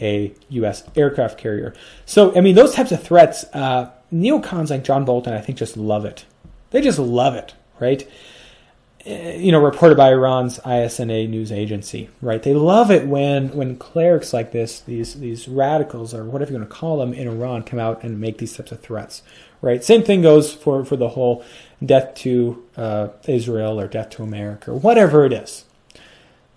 a 0.00 0.34
U.S. 0.50 0.84
aircraft 0.96 1.38
carrier. 1.38 1.74
So, 2.06 2.36
I 2.36 2.40
mean, 2.40 2.54
those 2.54 2.74
types 2.74 2.92
of 2.92 3.02
threats, 3.02 3.44
uh, 3.52 3.90
neocons 4.12 4.70
like 4.70 4.84
John 4.84 5.04
Bolton, 5.04 5.32
I 5.32 5.40
think, 5.40 5.58
just 5.58 5.76
love 5.76 6.04
it. 6.04 6.24
They 6.70 6.80
just 6.80 6.98
love 6.98 7.34
it, 7.34 7.54
right? 7.78 8.08
you 9.06 9.52
know, 9.52 9.62
reported 9.62 9.96
by 9.96 10.10
Iran's 10.10 10.58
ISNA 10.64 11.28
news 11.28 11.52
agency, 11.52 12.08
right? 12.22 12.42
They 12.42 12.54
love 12.54 12.90
it 12.90 13.06
when 13.06 13.50
when 13.50 13.76
clerics 13.76 14.32
like 14.32 14.52
this, 14.52 14.80
these 14.80 15.14
these 15.14 15.46
radicals 15.46 16.14
or 16.14 16.24
whatever 16.24 16.52
you 16.52 16.58
want 16.58 16.70
to 16.70 16.74
call 16.74 16.98
them 16.98 17.12
in 17.12 17.28
Iran, 17.28 17.64
come 17.64 17.78
out 17.78 18.02
and 18.02 18.18
make 18.18 18.38
these 18.38 18.56
types 18.56 18.72
of 18.72 18.80
threats, 18.80 19.22
right? 19.60 19.84
Same 19.84 20.02
thing 20.02 20.22
goes 20.22 20.54
for 20.54 20.84
for 20.84 20.96
the 20.96 21.10
whole 21.10 21.44
death 21.84 22.14
to 22.16 22.64
uh, 22.76 23.08
Israel 23.28 23.78
or 23.78 23.88
death 23.88 24.10
to 24.10 24.22
America 24.22 24.70
or 24.70 24.78
whatever 24.78 25.26
it 25.26 25.34
is. 25.34 25.64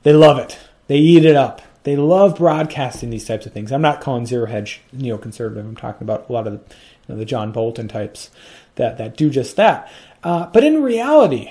They 0.04 0.14
love 0.14 0.38
it. 0.38 0.58
They 0.88 0.98
eat 0.98 1.26
it 1.26 1.36
up. 1.36 1.62
They 1.88 1.96
love 1.96 2.36
broadcasting 2.36 3.12
these 3.12 3.24
types 3.24 3.46
of 3.46 3.54
things. 3.54 3.72
I'm 3.72 3.82
not 3.82 4.02
calling 4.02 4.26
zero 4.26 4.46
hedge 4.46 4.82
neoconservative. 4.94 5.60
I'm 5.60 5.78
talking 5.78 6.04
about 6.04 6.30
a 6.30 6.34
lot 6.34 6.46
of 6.46 6.52
the, 6.52 6.60
you 6.60 7.14
know, 7.14 7.16
the 7.16 7.24
John 7.24 7.54
Bolton 7.54 7.88
types 7.88 8.30
that 8.76 8.98
that 8.98 9.16
do 9.16 9.30
just 9.30 9.56
that. 9.56 9.90
Uh, 10.22 10.48
but 10.48 10.66
in 10.66 10.84
reality, 10.84 11.50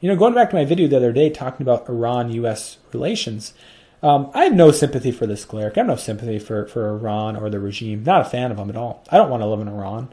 you 0.00 0.10
know, 0.10 0.16
going 0.16 0.34
back 0.34 0.50
to 0.50 0.54
my 0.54 0.66
video 0.66 0.86
the 0.86 0.98
other 0.98 1.14
day 1.14 1.30
talking 1.30 1.64
about 1.64 1.88
Iran 1.88 2.30
US 2.32 2.76
relations, 2.92 3.54
um, 4.02 4.30
I 4.34 4.44
have 4.44 4.52
no 4.52 4.70
sympathy 4.70 5.10
for 5.10 5.26
this 5.26 5.46
cleric. 5.46 5.78
I 5.78 5.80
have 5.80 5.86
no 5.86 5.96
sympathy 5.96 6.38
for, 6.38 6.66
for 6.66 6.90
Iran 6.90 7.34
or 7.34 7.48
the 7.48 7.58
regime. 7.58 8.04
Not 8.04 8.20
a 8.20 8.28
fan 8.28 8.50
of 8.50 8.58
them 8.58 8.68
at 8.68 8.76
all. 8.76 9.02
I 9.08 9.16
don't 9.16 9.30
want 9.30 9.42
to 9.42 9.46
live 9.46 9.60
in 9.60 9.68
Iran. 9.68 10.12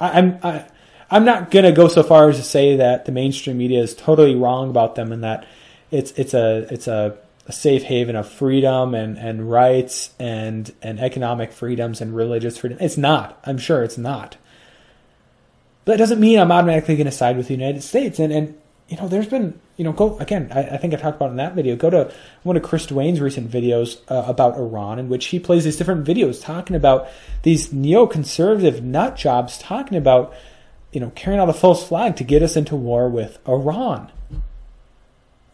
I, 0.00 0.18
I'm 0.18 0.40
I, 0.42 0.66
I'm 1.08 1.24
not 1.24 1.52
gonna 1.52 1.70
go 1.70 1.86
so 1.86 2.02
far 2.02 2.30
as 2.30 2.36
to 2.38 2.42
say 2.42 2.74
that 2.74 3.04
the 3.04 3.12
mainstream 3.12 3.58
media 3.58 3.80
is 3.80 3.94
totally 3.94 4.34
wrong 4.34 4.70
about 4.70 4.96
them 4.96 5.12
and 5.12 5.22
that 5.22 5.46
it's 5.92 6.10
it's 6.16 6.34
a 6.34 6.66
it's 6.72 6.88
a, 6.88 7.16
a 7.48 7.52
safe 7.52 7.82
haven 7.84 8.14
of 8.14 8.28
freedom 8.28 8.94
and, 8.94 9.16
and 9.16 9.50
rights 9.50 10.10
and 10.18 10.72
and 10.82 11.00
economic 11.00 11.50
freedoms 11.50 12.00
and 12.00 12.14
religious 12.14 12.58
freedom. 12.58 12.78
It's 12.80 12.98
not. 12.98 13.40
I'm 13.44 13.58
sure 13.58 13.82
it's 13.82 13.98
not. 13.98 14.36
But 15.84 15.92
that 15.92 15.98
doesn't 15.98 16.20
mean 16.20 16.38
I'm 16.38 16.52
automatically 16.52 16.96
going 16.96 17.06
to 17.06 17.10
side 17.10 17.38
with 17.38 17.48
the 17.48 17.54
United 17.54 17.82
States. 17.82 18.18
And 18.18 18.32
and 18.32 18.58
you 18.88 18.96
know, 18.96 19.06
there's 19.06 19.26
been, 19.26 19.58
you 19.76 19.84
know, 19.84 19.92
go 19.92 20.18
again. 20.18 20.50
I, 20.50 20.60
I, 20.60 20.76
think 20.78 20.94
I 20.94 20.96
talked 20.96 21.16
about 21.16 21.30
in 21.30 21.36
that 21.36 21.54
video. 21.54 21.76
Go 21.76 21.90
to 21.90 22.12
one 22.42 22.56
of 22.56 22.62
Chris 22.62 22.86
Duane's 22.86 23.20
recent 23.20 23.50
videos 23.50 23.98
uh, 24.08 24.24
about 24.26 24.56
Iran, 24.56 24.98
in 24.98 25.10
which 25.10 25.26
he 25.26 25.38
plays 25.38 25.64
these 25.64 25.76
different 25.76 26.06
videos 26.06 26.42
talking 26.42 26.74
about 26.74 27.08
these 27.42 27.68
neoconservative 27.68 28.82
nut 28.82 29.14
jobs, 29.14 29.58
talking 29.58 29.98
about, 29.98 30.32
you 30.90 31.00
know, 31.00 31.12
carrying 31.14 31.38
out 31.38 31.50
a 31.50 31.54
false 31.54 31.86
flag 31.86 32.16
to 32.16 32.24
get 32.24 32.42
us 32.42 32.56
into 32.56 32.76
war 32.76 33.10
with 33.10 33.38
Iran. 33.46 34.10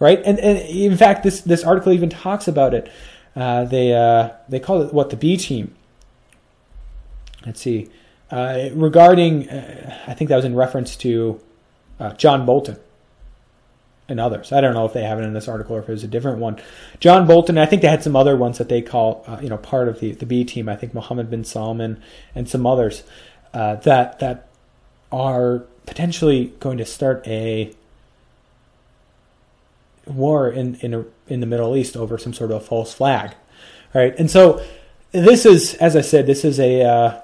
Right, 0.05 0.21
and 0.23 0.39
and 0.39 0.59
in 0.59 0.99
fact, 0.99 1.23
this 1.23 1.41
this 1.41 1.65
article 1.65 1.91
even 1.91 2.11
talks 2.11 2.47
about 2.47 2.75
it. 2.75 2.93
Uh, 3.35 3.65
they 3.65 3.95
uh, 3.95 4.33
they 4.51 4.61
call 4.61 4.83
it 4.83 4.93
what 4.93 5.09
the 5.09 5.17
B 5.17 5.39
team. 5.39 5.75
Let's 7.47 7.63
see, 7.63 7.89
uh, 8.31 8.69
regarding, 8.75 9.49
uh, 9.49 9.99
I 10.07 10.13
think 10.13 10.29
that 10.29 10.37
was 10.37 10.45
in 10.45 10.55
reference 10.55 10.95
to 10.97 11.41
uh, 11.99 12.13
John 12.17 12.45
Bolton 12.45 12.77
and 14.07 14.21
others. 14.21 14.53
I 14.53 14.61
don't 14.61 14.75
know 14.75 14.85
if 14.85 14.93
they 14.93 15.05
have 15.05 15.19
it 15.21 15.23
in 15.23 15.33
this 15.33 15.49
article 15.49 15.77
or 15.77 15.79
if 15.79 15.89
it 15.89 15.93
was 15.93 16.05
a 16.05 16.09
different 16.09 16.39
one. 16.39 16.61
John 17.01 17.27
Bolton, 17.27 17.57
I 17.57 17.65
think 17.65 17.81
they 17.81 17.89
had 17.89 18.03
some 18.03 18.15
other 18.15 18.37
ones 18.37 18.59
that 18.59 18.69
they 18.69 18.83
call, 18.83 19.25
uh, 19.27 19.39
you 19.41 19.49
know, 19.49 19.57
part 19.57 19.89
of 19.89 20.01
the, 20.01 20.13
the 20.13 20.27
B 20.27 20.45
team. 20.45 20.69
I 20.69 20.77
think 20.77 20.93
Mohammed 20.93 21.31
bin 21.31 21.45
Salman 21.45 22.03
and 22.35 22.47
some 22.47 22.67
others 22.67 23.05
that 23.55 24.19
that 24.19 24.49
are 25.11 25.61
potentially 25.87 26.53
going 26.61 26.77
to 26.77 26.85
start 26.85 27.27
a 27.27 27.73
war 30.07 30.51
in 30.51 30.77
in 30.77 30.95
a, 30.95 31.05
in 31.29 31.41
the 31.41 31.47
Middle 31.47 31.77
East 31.77 31.97
over 31.97 32.19
some 32.19 32.33
sort 32.33 32.51
of 32.51 32.63
a 32.63 32.65
false 32.65 32.93
flag, 32.93 33.35
right? 33.95 34.15
And 34.19 34.31
so 34.31 34.65
this 35.13 35.47
is, 35.47 35.75
as 35.75 35.97
I 35.97 36.01
said, 36.01 36.27
this 36.27 36.45
is 36.45 36.59
a 36.59 36.83
uh, 36.83 37.21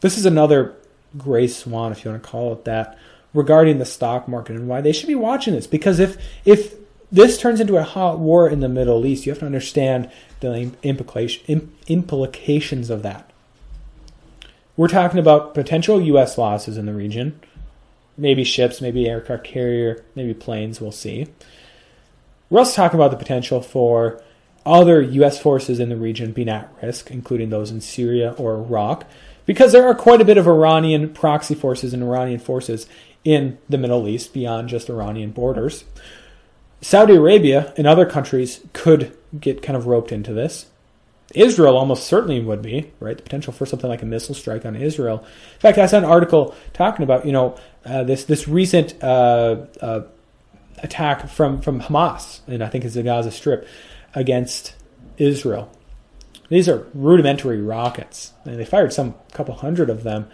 this 0.00 0.18
is 0.18 0.26
another 0.26 0.74
gray 1.16 1.48
swan, 1.48 1.92
if 1.92 2.04
you 2.04 2.10
want 2.10 2.22
to 2.22 2.28
call 2.28 2.52
it 2.52 2.64
that 2.64 2.98
regarding 3.34 3.78
the 3.78 3.84
stock 3.84 4.28
market 4.28 4.56
and 4.56 4.68
why 4.68 4.80
they 4.80 4.92
should 4.92 5.08
be 5.08 5.14
watching 5.14 5.54
this. 5.54 5.66
Because 5.66 5.98
if 5.98 6.16
if 6.44 6.74
this 7.10 7.38
turns 7.38 7.60
into 7.60 7.76
a 7.76 7.82
hot 7.82 8.18
war 8.18 8.48
in 8.48 8.60
the 8.60 8.68
Middle 8.68 9.04
East, 9.04 9.26
you 9.26 9.32
have 9.32 9.40
to 9.40 9.46
understand 9.46 10.10
the 10.40 10.72
implication, 10.82 11.72
implications 11.86 12.88
of 12.88 13.02
that. 13.02 13.30
We're 14.76 14.88
talking 14.88 15.18
about 15.18 15.52
potential 15.52 16.00
U.S. 16.00 16.38
losses 16.38 16.78
in 16.78 16.86
the 16.86 16.94
region, 16.94 17.38
maybe 18.16 18.44
ships, 18.44 18.80
maybe 18.80 19.06
aircraft 19.06 19.44
carrier, 19.44 20.02
maybe 20.14 20.32
planes. 20.32 20.80
We'll 20.80 20.92
see. 20.92 21.28
We're 22.52 22.58
also 22.58 22.76
talking 22.76 23.00
about 23.00 23.12
the 23.12 23.16
potential 23.16 23.62
for 23.62 24.22
other 24.66 25.00
U.S. 25.00 25.40
forces 25.40 25.80
in 25.80 25.88
the 25.88 25.96
region 25.96 26.32
being 26.32 26.50
at 26.50 26.70
risk, 26.82 27.10
including 27.10 27.48
those 27.48 27.70
in 27.70 27.80
Syria 27.80 28.34
or 28.36 28.56
Iraq, 28.56 29.06
because 29.46 29.72
there 29.72 29.86
are 29.86 29.94
quite 29.94 30.20
a 30.20 30.24
bit 30.26 30.36
of 30.36 30.46
Iranian 30.46 31.14
proxy 31.14 31.54
forces 31.54 31.94
and 31.94 32.02
Iranian 32.02 32.40
forces 32.40 32.86
in 33.24 33.56
the 33.70 33.78
Middle 33.78 34.06
East 34.06 34.34
beyond 34.34 34.68
just 34.68 34.90
Iranian 34.90 35.30
borders. 35.30 35.84
Saudi 36.82 37.14
Arabia 37.14 37.72
and 37.78 37.86
other 37.86 38.04
countries 38.04 38.60
could 38.74 39.16
get 39.40 39.62
kind 39.62 39.74
of 39.74 39.86
roped 39.86 40.12
into 40.12 40.34
this. 40.34 40.66
Israel 41.34 41.78
almost 41.78 42.04
certainly 42.04 42.38
would 42.38 42.60
be, 42.60 42.92
right? 43.00 43.16
The 43.16 43.22
potential 43.22 43.54
for 43.54 43.64
something 43.64 43.88
like 43.88 44.02
a 44.02 44.06
missile 44.06 44.34
strike 44.34 44.66
on 44.66 44.76
Israel. 44.76 45.20
In 45.54 45.60
fact, 45.60 45.78
I 45.78 45.86
saw 45.86 45.96
an 45.96 46.04
article 46.04 46.54
talking 46.74 47.02
about, 47.02 47.24
you 47.24 47.32
know, 47.32 47.56
uh, 47.86 48.04
this 48.04 48.24
this 48.24 48.46
recent 48.46 49.02
uh, 49.02 49.64
uh, 49.80 50.02
attack 50.82 51.28
from 51.28 51.60
from 51.60 51.80
Hamas, 51.80 52.40
and 52.46 52.62
I 52.62 52.68
think 52.68 52.84
it's 52.84 52.94
the 52.94 53.02
Gaza 53.02 53.30
Strip, 53.30 53.66
against 54.14 54.74
Israel. 55.18 55.70
These 56.48 56.68
are 56.68 56.86
rudimentary 56.92 57.62
rockets. 57.62 58.34
And 58.44 58.58
they 58.58 58.64
fired 58.64 58.92
some 58.92 59.14
couple 59.32 59.54
hundred 59.54 59.88
of 59.88 60.02
them 60.02 60.28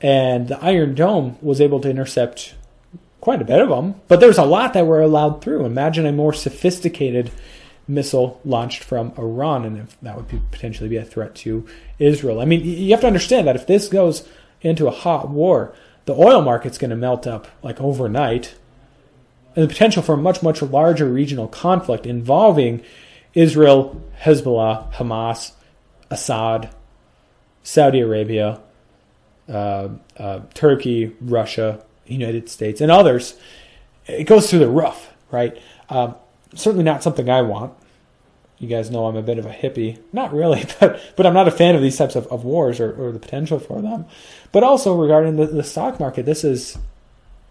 and 0.00 0.48
the 0.48 0.62
Iron 0.64 0.94
Dome 0.94 1.36
was 1.42 1.60
able 1.60 1.80
to 1.80 1.90
intercept 1.90 2.54
quite 3.20 3.42
a 3.42 3.44
bit 3.44 3.60
of 3.60 3.68
them, 3.68 4.00
but 4.08 4.20
there's 4.20 4.38
a 4.38 4.44
lot 4.44 4.72
that 4.72 4.86
were 4.86 5.02
allowed 5.02 5.42
through. 5.42 5.66
Imagine 5.66 6.06
a 6.06 6.12
more 6.12 6.32
sophisticated 6.32 7.30
missile 7.86 8.40
launched 8.44 8.82
from 8.82 9.12
Iran, 9.18 9.64
and 9.64 9.88
that 10.00 10.16
would 10.16 10.28
be, 10.28 10.40
potentially 10.50 10.88
be 10.88 10.96
a 10.96 11.04
threat 11.04 11.34
to 11.34 11.66
Israel. 11.98 12.40
I 12.40 12.46
mean, 12.46 12.64
you 12.64 12.90
have 12.92 13.02
to 13.02 13.06
understand 13.06 13.46
that 13.46 13.56
if 13.56 13.66
this 13.66 13.88
goes 13.88 14.26
into 14.62 14.86
a 14.86 14.92
hot 14.92 15.28
war, 15.28 15.74
the 16.06 16.14
oil 16.14 16.40
market's 16.40 16.78
going 16.78 16.90
to 16.90 16.96
melt 16.96 17.26
up 17.26 17.48
like 17.62 17.78
overnight, 17.80 18.54
and 19.56 19.64
the 19.64 19.68
potential 19.68 20.02
for 20.02 20.14
a 20.14 20.18
much, 20.18 20.42
much 20.42 20.62
larger 20.62 21.06
regional 21.06 21.48
conflict 21.48 22.06
involving 22.06 22.82
Israel, 23.34 24.00
Hezbollah, 24.20 24.92
Hamas, 24.92 25.52
Assad, 26.10 26.70
Saudi 27.62 28.00
Arabia, 28.00 28.60
uh, 29.48 29.88
uh, 30.16 30.40
Turkey, 30.54 31.16
Russia, 31.20 31.84
United 32.06 32.48
States, 32.48 32.80
and 32.80 32.90
others, 32.90 33.36
it 34.06 34.24
goes 34.24 34.48
through 34.48 34.60
the 34.60 34.68
roof, 34.68 35.12
right? 35.30 35.56
Um, 35.88 36.14
certainly 36.54 36.84
not 36.84 37.02
something 37.02 37.28
I 37.28 37.42
want. 37.42 37.72
You 38.58 38.68
guys 38.68 38.90
know 38.90 39.06
I'm 39.06 39.16
a 39.16 39.22
bit 39.22 39.38
of 39.38 39.46
a 39.46 39.50
hippie. 39.50 39.98
Not 40.12 40.32
really, 40.34 40.66
but 40.80 41.00
but 41.16 41.26
I'm 41.26 41.34
not 41.34 41.48
a 41.48 41.52
fan 41.52 41.74
of 41.74 41.82
these 41.82 41.96
types 41.96 42.16
of, 42.16 42.26
of 42.26 42.44
wars 42.44 42.78
or, 42.78 42.92
or 42.92 43.12
the 43.12 43.18
potential 43.18 43.58
for 43.58 43.80
them. 43.80 44.06
But 44.52 44.62
also 44.62 44.94
regarding 45.00 45.36
the, 45.36 45.46
the 45.46 45.64
stock 45.64 45.98
market, 45.98 46.26
this 46.26 46.44
is 46.44 46.76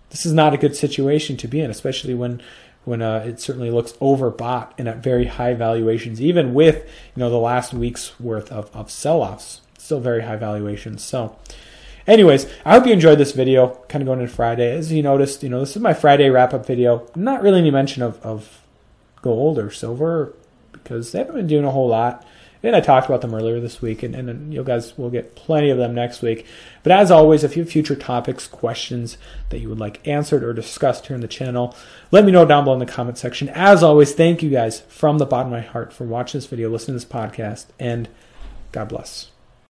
this 0.09 0.25
is 0.25 0.33
not 0.33 0.53
a 0.53 0.57
good 0.57 0.75
situation 0.75 1.37
to 1.37 1.47
be 1.47 1.59
in, 1.59 1.69
especially 1.69 2.13
when 2.13 2.41
when 2.85 3.01
uh, 3.01 3.19
it 3.19 3.39
certainly 3.39 3.69
looks 3.69 3.91
overbought 3.93 4.71
and 4.77 4.87
at 4.87 5.03
very 5.03 5.25
high 5.25 5.53
valuations, 5.53 6.21
even 6.21 6.53
with 6.53 6.85
you 7.15 7.19
know 7.19 7.29
the 7.29 7.37
last 7.37 7.73
week's 7.73 8.19
worth 8.19 8.51
of, 8.51 8.73
of 8.75 8.89
sell-offs, 8.89 9.61
still 9.77 9.99
very 9.99 10.23
high 10.23 10.37
valuations. 10.37 11.03
So, 11.03 11.37
anyways, 12.07 12.51
I 12.65 12.73
hope 12.73 12.87
you 12.87 12.93
enjoyed 12.93 13.19
this 13.19 13.33
video. 13.33 13.75
Kind 13.89 14.01
of 14.01 14.07
going 14.07 14.21
into 14.21 14.33
Friday, 14.33 14.71
as 14.71 14.91
you 14.91 15.03
noticed, 15.03 15.43
you 15.43 15.49
know 15.49 15.59
this 15.59 15.75
is 15.75 15.81
my 15.81 15.93
Friday 15.93 16.29
wrap-up 16.29 16.65
video. 16.65 17.07
Not 17.15 17.41
really 17.41 17.59
any 17.59 17.71
mention 17.71 18.01
of, 18.01 18.19
of 18.23 18.61
gold 19.21 19.59
or 19.59 19.69
silver 19.69 20.33
because 20.71 21.11
they 21.11 21.19
haven't 21.19 21.35
been 21.35 21.47
doing 21.47 21.65
a 21.65 21.71
whole 21.71 21.89
lot. 21.89 22.25
And 22.61 22.75
I 22.75 22.81
talked 22.81 23.07
about 23.07 23.21
them 23.21 23.33
earlier 23.33 23.59
this 23.59 23.81
week, 23.81 24.03
and, 24.03 24.13
and 24.13 24.53
you 24.53 24.63
guys 24.63 24.97
will 24.97 25.09
get 25.09 25.35
plenty 25.35 25.69
of 25.69 25.77
them 25.77 25.95
next 25.95 26.21
week. 26.21 26.45
But 26.83 26.91
as 26.91 27.09
always, 27.09 27.43
if 27.43 27.55
you 27.55 27.63
have 27.63 27.71
future 27.71 27.95
topics, 27.95 28.47
questions 28.47 29.17
that 29.49 29.59
you 29.59 29.69
would 29.69 29.79
like 29.79 30.05
answered 30.05 30.43
or 30.43 30.51
discussed 30.53 31.07
here 31.07 31.15
in 31.15 31.21
the 31.21 31.27
channel, 31.27 31.75
let 32.11 32.25
me 32.25 32.33
know 32.33 32.45
down 32.45 32.65
below 32.65 32.73
in 32.73 32.85
the 32.85 32.91
comment 32.91 33.17
section. 33.17 33.47
As 33.49 33.81
always, 33.81 34.13
thank 34.13 34.43
you 34.43 34.49
guys 34.49 34.81
from 34.81 35.19
the 35.19 35.25
bottom 35.25 35.53
of 35.53 35.59
my 35.59 35.65
heart 35.65 35.93
for 35.93 36.03
watching 36.03 36.39
this 36.39 36.47
video, 36.47 36.69
listening 36.69 36.99
to 36.99 37.05
this 37.05 37.13
podcast, 37.13 37.67
and 37.79 38.09
God 38.73 38.89
bless. 38.89 39.31